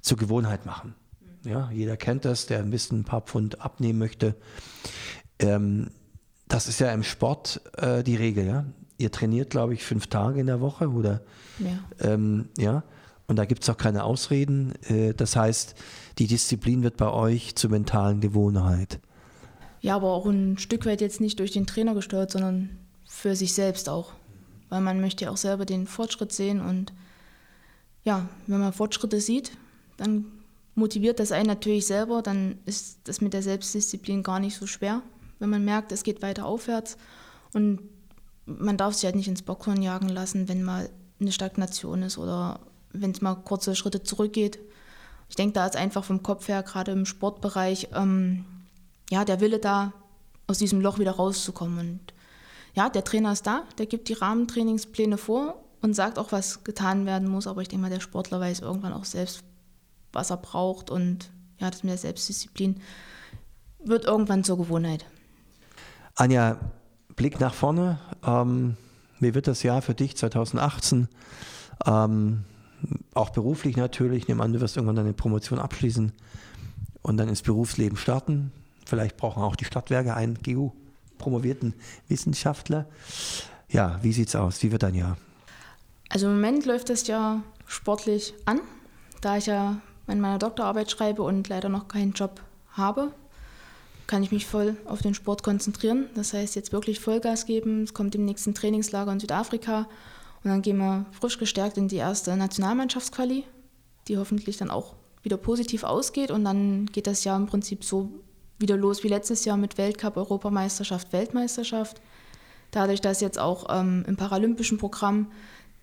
zur 0.02 0.18
Gewohnheit 0.18 0.66
machen. 0.66 0.96
Ja, 1.48 1.72
jeder 1.72 1.96
kennt 1.96 2.26
das, 2.26 2.46
der 2.46 2.60
ein 2.60 2.70
bisschen 2.70 3.00
ein 3.00 3.04
paar 3.06 3.22
Pfund 3.22 3.62
abnehmen 3.62 4.00
möchte. 4.00 4.36
Ähm, 5.40 5.92
das 6.48 6.68
ist 6.68 6.80
ja 6.80 6.92
im 6.92 7.04
Sport 7.04 7.62
äh, 7.78 8.04
die 8.04 8.16
Regel. 8.16 8.46
Ja? 8.46 8.66
Ihr 8.98 9.12
trainiert, 9.12 9.50
glaube 9.50 9.74
ich, 9.74 9.84
fünf 9.84 10.08
Tage 10.08 10.40
in 10.42 10.48
der 10.48 10.60
Woche 10.60 10.90
oder 10.90 11.22
ja. 11.60 11.80
Ähm, 12.00 12.50
ja? 12.58 12.84
Und 13.28 13.38
da 13.38 13.46
gibt 13.46 13.64
es 13.64 13.70
auch 13.70 13.78
keine 13.78 14.04
Ausreden. 14.04 14.74
Äh, 14.84 15.14
das 15.14 15.36
heißt, 15.36 15.76
die 16.18 16.28
Disziplin 16.28 16.84
wird 16.84 16.98
bei 16.98 17.10
euch 17.10 17.56
zur 17.56 17.70
mentalen 17.70 18.20
Gewohnheit. 18.20 19.00
Ja, 19.80 19.96
aber 19.96 20.12
auch 20.12 20.26
ein 20.26 20.58
Stück 20.58 20.86
weit 20.86 21.02
jetzt 21.02 21.22
nicht 21.22 21.40
durch 21.40 21.52
den 21.52 21.68
Trainer 21.68 21.94
gesteuert, 21.94 22.32
sondern 22.32 22.78
für 23.06 23.36
sich 23.36 23.54
selbst 23.54 23.88
auch. 23.88 24.14
Weil 24.70 24.82
man 24.82 25.00
möchte 25.00 25.26
ja 25.26 25.32
auch 25.32 25.38
selber 25.38 25.66
den 25.66 25.88
Fortschritt 25.88 26.34
sehen 26.34 26.60
und 26.60 26.92
ja, 28.04 28.28
wenn 28.48 28.60
man 28.60 28.74
Fortschritte 28.74 29.22
sieht, 29.22 29.52
dann 29.98 30.26
motiviert 30.78 31.20
das 31.20 31.32
einen 31.32 31.48
natürlich 31.48 31.88
selber, 31.88 32.22
dann 32.22 32.60
ist 32.66 33.00
das 33.06 33.20
mit 33.20 33.34
der 33.34 33.42
Selbstdisziplin 33.42 34.22
gar 34.22 34.40
nicht 34.40 34.56
so 34.56 34.68
schwer, 34.68 35.02
wenn 35.40 35.50
man 35.50 35.66
merkt, 35.66 35.92
es 35.92 36.04
geht 36.04 36.22
weiter 36.22 36.46
aufwärts 36.46 36.98
und 37.54 37.80
man 38.46 38.78
darf 38.78 38.94
sich 38.94 39.06
halt 39.06 39.16
nicht 39.16 39.28
ins 39.28 39.42
Bockhorn 39.42 39.82
jagen 39.82 40.08
lassen, 40.08 40.48
wenn 40.48 40.64
mal 40.64 40.90
eine 41.20 41.32
Stagnation 41.32 42.04
ist 42.04 42.18
oder 42.18 42.60
wenn 42.94 43.12
es 43.12 43.22
mal 43.22 43.36
kurze 43.36 43.76
Schritte 43.76 44.04
zurückgeht. 44.04 44.60
Ich 45.30 45.36
denke, 45.36 45.54
da 45.54 45.66
ist 45.66 45.76
einfach 45.76 46.04
vom 46.06 46.22
Kopf 46.22 46.48
her, 46.48 46.62
gerade 46.62 46.92
im 46.92 47.06
Sportbereich, 47.06 47.90
ähm, 47.94 48.46
ja, 49.10 49.26
der 49.26 49.42
Wille 49.42 49.60
da, 49.60 49.94
aus 50.46 50.60
diesem 50.60 50.80
Loch 50.80 51.00
wieder 51.00 51.12
rauszukommen. 51.12 51.80
Und 51.80 52.00
ja, 52.76 52.88
der 52.90 53.04
Trainer 53.04 53.34
ist 53.34 53.48
da, 53.48 53.64
der 53.80 53.88
gibt 53.88 54.10
die 54.10 54.14
Rahmentrainingspläne 54.14 55.18
vor 55.18 55.62
und 55.82 55.96
sagt 55.96 56.20
auch, 56.20 56.32
was 56.32 56.64
getan 56.64 57.06
werden 57.06 57.28
muss. 57.28 57.48
Aber 57.48 57.62
ich 57.62 57.68
denke 57.68 57.82
mal, 57.82 57.90
der 57.90 58.00
Sportler 58.00 58.40
weiß 58.40 58.62
irgendwann 58.62 58.94
auch 58.94 59.06
selbst, 59.06 59.44
was 60.18 60.32
er 60.32 60.38
braucht. 60.38 60.90
Und 60.90 61.32
ja, 61.60 61.70
das 61.70 61.84
mit 61.84 61.92
der 61.92 61.98
Selbstdisziplin 61.98 62.82
wird 63.84 64.06
irgendwann 64.06 64.44
zur 64.44 64.58
Gewohnheit. 64.58 65.06
Anja, 66.16 66.58
Blick 67.16 67.40
nach 67.40 67.54
vorne. 67.54 68.00
Ähm, 68.26 68.76
wie 69.20 69.34
wird 69.34 69.48
das 69.48 69.64
Jahr 69.64 69.82
für 69.82 69.94
dich 69.94 70.18
2018? 70.18 71.08
Ähm, 71.86 72.44
auch 73.14 73.30
beruflich 73.30 73.78
natürlich. 73.78 74.24
Ich 74.24 74.28
nehme 74.28 74.44
an, 74.44 74.54
du 74.54 74.60
wirst 74.60 74.76
irgendwann 74.76 74.98
deine 74.98 75.14
Promotion 75.14 75.60
abschließen 75.60 76.12
und 77.02 77.18
dann 77.18 77.30
ins 77.30 77.42
Berufsleben 77.42 77.98
starten. 77.98 78.52
Vielleicht 78.86 79.18
brauchen 79.18 79.42
auch 79.42 79.56
die 79.56 79.66
Stadtwerke 79.66 80.16
einen 80.16 80.36
GU-promovierten 80.44 81.74
Wissenschaftler. 82.08 82.86
Ja, 83.70 84.00
wie 84.02 84.14
sieht's 84.14 84.36
aus? 84.36 84.62
Wie 84.64 84.72
wird 84.72 84.84
dein 84.84 84.96
Jahr? 84.96 85.18
Also 86.10 86.28
im 86.28 86.36
Moment 86.36 86.66
läuft 86.66 86.90
das 86.90 87.06
ja 87.08 87.42
sportlich 87.66 88.34
an, 88.46 88.62
da 89.22 89.38
ich 89.38 89.48
ja 89.48 89.82
in 90.08 90.20
meiner 90.20 90.40
Doktorarbeit 90.40 90.90
schreibe 90.90 91.24
und 91.24 91.48
leider 91.50 91.70
noch 91.70 91.88
keinen 91.88 92.14
Job 92.14 92.42
habe, 92.72 93.12
kann 94.08 94.24
ich 94.24 94.32
mich 94.32 94.46
voll 94.46 94.78
auf 94.86 95.02
den 95.02 95.14
Sport 95.14 95.44
konzentrieren. 95.44 96.10
Das 96.16 96.34
heißt, 96.34 96.56
jetzt 96.56 96.72
wirklich 96.72 97.00
Vollgas 97.00 97.46
geben. 97.46 97.84
Es 97.84 97.94
kommt 97.94 98.16
im 98.16 98.26
nächsten 98.26 98.54
Trainingslager 98.54 99.12
in 99.12 99.20
Südafrika 99.20 99.88
und 100.44 100.50
dann 100.50 100.62
gehen 100.62 100.78
wir 100.78 101.06
frisch 101.12 101.38
gestärkt 101.38 101.78
in 101.78 101.90
die 101.90 101.98
erste 101.98 102.36
Nationalmannschaftsquali, 102.38 103.44
die 104.08 104.18
hoffentlich 104.18 104.58
dann 104.58 104.70
auch 104.70 104.96
wieder 105.24 105.38
positiv 105.38 105.84
ausgeht 105.84 106.32
und 106.32 106.46
dann 106.46 106.86
geht 106.86 107.06
das 107.06 107.26
Jahr 107.26 107.36
im 107.36 107.48
Prinzip 107.48 107.84
so 107.84 108.10
wieder 108.60 108.78
los 108.78 109.04
wie 109.04 109.10
letztes 109.10 109.44
Jahr 109.46 109.58
mit 109.58 109.78
Weltcup, 109.78 110.16
Europameisterschaft, 110.16 111.12
Weltmeisterschaft. 111.12 112.02
Dadurch, 112.72 113.02
dass 113.02 113.22
jetzt 113.22 113.40
auch 113.40 113.68
ähm, 113.70 114.04
im 114.08 114.16
paralympischen 114.16 114.78
Programm 114.78 115.28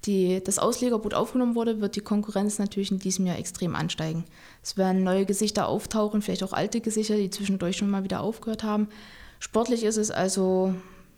die, 0.07 0.43
das 0.43 0.59
Auslegerboot 0.59 1.15
aufgenommen 1.15 1.55
wurde, 1.55 1.81
wird 1.81 1.97
die 1.97 2.01
Konkurrenz 2.01 2.59
natürlich 2.59 2.91
in 2.91 2.99
diesem 2.99 3.27
Jahr 3.27 3.39
extrem 3.39 3.75
ansteigen. 3.75 4.25
Es 4.63 4.77
werden 4.77 5.03
neue 5.03 5.27
Gesichter 5.27 5.69
auftauchen, 5.69 6.23
vielleicht 6.23 6.43
auch 6.43 6.53
alte 6.53 6.81
Gesichter, 6.81 7.17
die 7.17 7.31
zwischendurch 7.31 7.77
schon 7.77 7.91
mal 7.91 8.05
wieder 8.05 8.21
aufgehört 8.21 8.65
haben. 8.65 8.89
Sportlich 9.39 9.85
ist 9.85 9.97
es 9.97 10.11
also, 10.11 10.75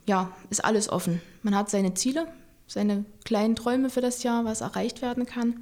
ja, 0.07 0.31
ist 0.49 0.63
alles 0.63 0.89
offen. 0.89 1.21
Man 1.43 1.55
hat 1.55 1.69
seine 1.69 1.93
Ziele, 1.93 2.27
seine 2.67 3.05
kleinen 3.25 3.55
Träume 3.55 3.89
für 3.89 4.01
das 4.01 4.23
Jahr, 4.23 4.45
was 4.45 4.61
erreicht 4.61 5.01
werden 5.01 5.25
kann. 5.25 5.61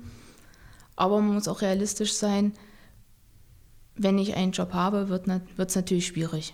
Aber 0.96 1.20
man 1.20 1.34
muss 1.34 1.48
auch 1.48 1.62
realistisch 1.62 2.14
sein, 2.14 2.54
wenn 3.96 4.18
ich 4.18 4.36
einen 4.36 4.52
Job 4.52 4.74
habe, 4.74 5.10
wird 5.10 5.28
es 5.58 5.76
natürlich 5.76 6.08
schwierig 6.08 6.54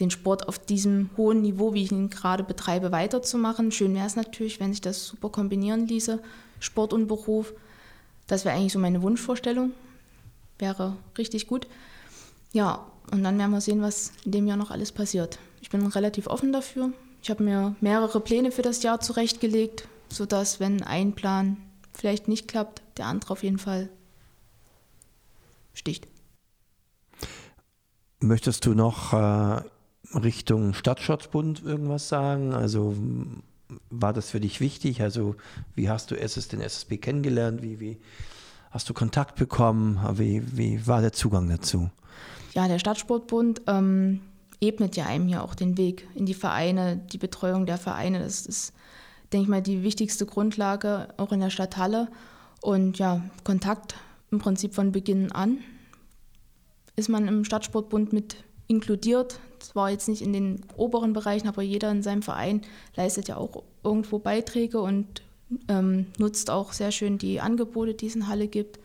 den 0.00 0.10
Sport 0.10 0.48
auf 0.48 0.58
diesem 0.58 1.10
hohen 1.16 1.42
Niveau, 1.42 1.72
wie 1.72 1.84
ich 1.84 1.92
ihn 1.92 2.10
gerade 2.10 2.42
betreibe, 2.42 2.90
weiterzumachen. 2.90 3.70
Schön 3.70 3.94
wäre 3.94 4.06
es 4.06 4.16
natürlich, 4.16 4.60
wenn 4.60 4.72
sich 4.72 4.80
das 4.80 5.06
super 5.06 5.28
kombinieren 5.28 5.86
ließe, 5.86 6.20
Sport 6.58 6.92
und 6.92 7.06
Beruf. 7.06 7.52
Das 8.26 8.44
wäre 8.44 8.56
eigentlich 8.56 8.72
so 8.72 8.78
meine 8.78 9.02
Wunschvorstellung. 9.02 9.72
Wäre 10.58 10.96
richtig 11.16 11.46
gut. 11.46 11.66
Ja, 12.52 12.86
und 13.12 13.22
dann 13.22 13.38
werden 13.38 13.50
wir 13.50 13.60
sehen, 13.60 13.82
was 13.82 14.12
in 14.24 14.32
dem 14.32 14.46
Jahr 14.46 14.56
noch 14.56 14.70
alles 14.70 14.92
passiert. 14.92 15.38
Ich 15.60 15.70
bin 15.70 15.86
relativ 15.86 16.26
offen 16.26 16.52
dafür. 16.52 16.92
Ich 17.22 17.30
habe 17.30 17.42
mir 17.42 17.74
mehrere 17.80 18.20
Pläne 18.20 18.50
für 18.50 18.62
das 18.62 18.82
Jahr 18.82 19.00
zurechtgelegt, 19.00 19.88
sodass, 20.08 20.60
wenn 20.60 20.82
ein 20.82 21.14
Plan 21.14 21.56
vielleicht 21.92 22.28
nicht 22.28 22.48
klappt, 22.48 22.82
der 22.96 23.06
andere 23.06 23.32
auf 23.32 23.42
jeden 23.42 23.58
Fall 23.58 23.88
sticht. 25.72 26.06
Möchtest 28.20 28.64
du 28.66 28.74
noch 28.74 29.12
äh, 29.12 29.62
Richtung 30.12 30.74
Stadtschutzbund 30.74 31.62
irgendwas 31.64 32.08
sagen? 32.08 32.52
Also 32.52 32.94
war 33.90 34.12
das 34.12 34.30
für 34.30 34.40
dich 34.40 34.60
wichtig? 34.60 35.02
Also 35.02 35.36
wie 35.74 35.88
hast 35.88 36.10
du 36.10 36.18
SS, 36.18 36.48
den 36.48 36.60
SSB 36.60 36.98
kennengelernt? 36.98 37.62
Wie, 37.62 37.80
wie 37.80 37.98
hast 38.70 38.88
du 38.88 38.94
Kontakt 38.94 39.36
bekommen? 39.36 39.98
Wie, 40.18 40.42
wie 40.56 40.86
war 40.86 41.00
der 41.00 41.12
Zugang 41.12 41.48
dazu? 41.48 41.90
Ja, 42.52 42.68
der 42.68 42.78
Stadtsportbund 42.78 43.62
ähm, 43.66 44.20
ebnet 44.60 44.96
ja 44.96 45.06
einem 45.06 45.26
hier 45.26 45.42
auch 45.42 45.54
den 45.54 45.76
Weg 45.76 46.06
in 46.14 46.26
die 46.26 46.34
Vereine, 46.34 46.96
die 46.96 47.18
Betreuung 47.18 47.66
der 47.66 47.78
Vereine. 47.78 48.20
Das 48.20 48.46
ist, 48.46 48.72
denke 49.32 49.44
ich 49.44 49.48
mal, 49.48 49.62
die 49.62 49.82
wichtigste 49.82 50.26
Grundlage 50.26 51.08
auch 51.16 51.32
in 51.32 51.40
der 51.40 51.50
Stadthalle. 51.50 52.08
Und 52.60 52.98
ja, 52.98 53.22
Kontakt 53.42 53.96
im 54.30 54.38
Prinzip 54.38 54.74
von 54.74 54.92
Beginn 54.92 55.32
an 55.32 55.58
ist 56.96 57.08
man 57.08 57.26
im 57.28 57.44
Stadtsportbund 57.44 58.12
mit 58.12 58.36
inkludiert. 58.74 59.40
Zwar 59.60 59.90
jetzt 59.90 60.08
nicht 60.08 60.22
in 60.22 60.32
den 60.32 60.64
oberen 60.76 61.12
Bereichen, 61.12 61.48
aber 61.48 61.62
jeder 61.62 61.90
in 61.90 62.02
seinem 62.02 62.22
Verein 62.22 62.62
leistet 62.96 63.28
ja 63.28 63.36
auch 63.36 63.62
irgendwo 63.82 64.18
Beiträge 64.18 64.80
und 64.80 65.22
ähm, 65.68 66.06
nutzt 66.18 66.50
auch 66.50 66.72
sehr 66.72 66.92
schön 66.92 67.18
die 67.18 67.40
Angebote, 67.40 67.94
die 67.94 68.06
es 68.06 68.16
in 68.16 68.28
Halle 68.28 68.48
gibt. 68.48 68.78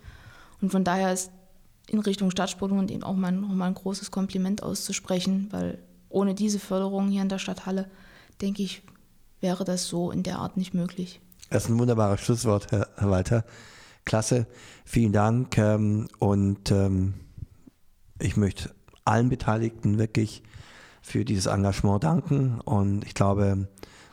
Und 0.62 0.72
von 0.72 0.84
daher 0.84 1.14
ist 1.14 1.32
in 1.88 2.00
Richtung 2.00 2.32
Stadtsportbund 2.32 2.92
eben 2.92 3.04
auch 3.04 3.16
mal, 3.16 3.32
noch 3.32 3.50
mal 3.50 3.68
ein 3.68 3.74
großes 3.74 4.12
Kompliment 4.12 4.64
auszusprechen, 4.64 5.48
weil 5.52 5.80
ohne 6.10 6.36
diese 6.36 6.60
Förderung 6.60 7.10
hier 7.10 7.22
in 7.22 7.30
der 7.30 7.40
Stadthalle, 7.40 7.90
denke 8.42 8.64
ich, 8.64 8.82
wäre 9.42 9.64
das 9.64 9.88
so 9.88 10.12
in 10.12 10.24
der 10.24 10.40
Art 10.40 10.58
nicht 10.58 10.74
möglich. 10.74 11.20
Das 11.50 11.66
ist 11.66 11.70
ein 11.70 11.80
wunderbares 11.80 12.22
Schlusswort, 12.22 12.72
Herr, 12.72 12.88
Walter. 12.98 13.44
Klasse, 14.06 14.48
vielen 14.86 15.14
Dank. 15.14 15.58
Ähm, 15.58 16.08
und 16.20 16.72
ähm, 16.72 17.14
ich 18.20 18.38
möchte 18.38 18.72
allen 19.10 19.30
Beteiligten 19.30 19.98
wirklich 19.98 20.44
für 21.02 21.26
dieses 21.26 21.48
Engagement 21.48 22.04
danken. 22.04 22.60
Und 22.62 23.06
ich 23.06 23.14
glaube, 23.14 23.68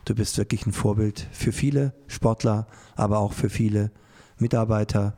du 0.04 0.14
bist 0.14 0.38
wirklich 0.38 0.66
ein 0.66 0.72
Vorbild 0.72 1.26
für 1.32 1.52
viele 1.52 1.92
Sportler, 2.06 2.66
aber 2.94 3.18
auch 3.18 3.32
für 3.32 3.50
viele 3.50 3.90
Mitarbeiter. 4.38 5.16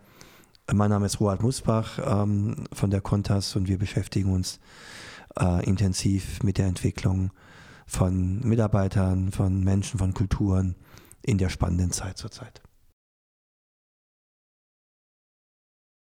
Mein 0.73 0.91
Name 0.91 1.07
ist 1.07 1.21
Roald 1.21 1.43
Musbach 1.43 1.99
ähm, 2.05 2.65
von 2.73 2.91
der 2.91 3.01
Contas 3.01 3.57
und 3.57 3.69
wir 3.69 3.79
beschäftigen 3.79 4.33
uns 4.33 4.61
äh, 5.41 5.65
intensiv 5.65 6.43
mit 6.43 6.59
der 6.59 6.67
Entwicklung 6.67 7.31
von 7.87 8.41
Mitarbeitern, 8.41 9.33
von 9.33 9.65
Menschen, 9.65 9.99
von 9.99 10.13
Kulturen 10.13 10.75
in 11.23 11.39
der 11.39 11.49
spannenden 11.49 11.91
Zeit 11.91 12.19
zurzeit. 12.19 12.61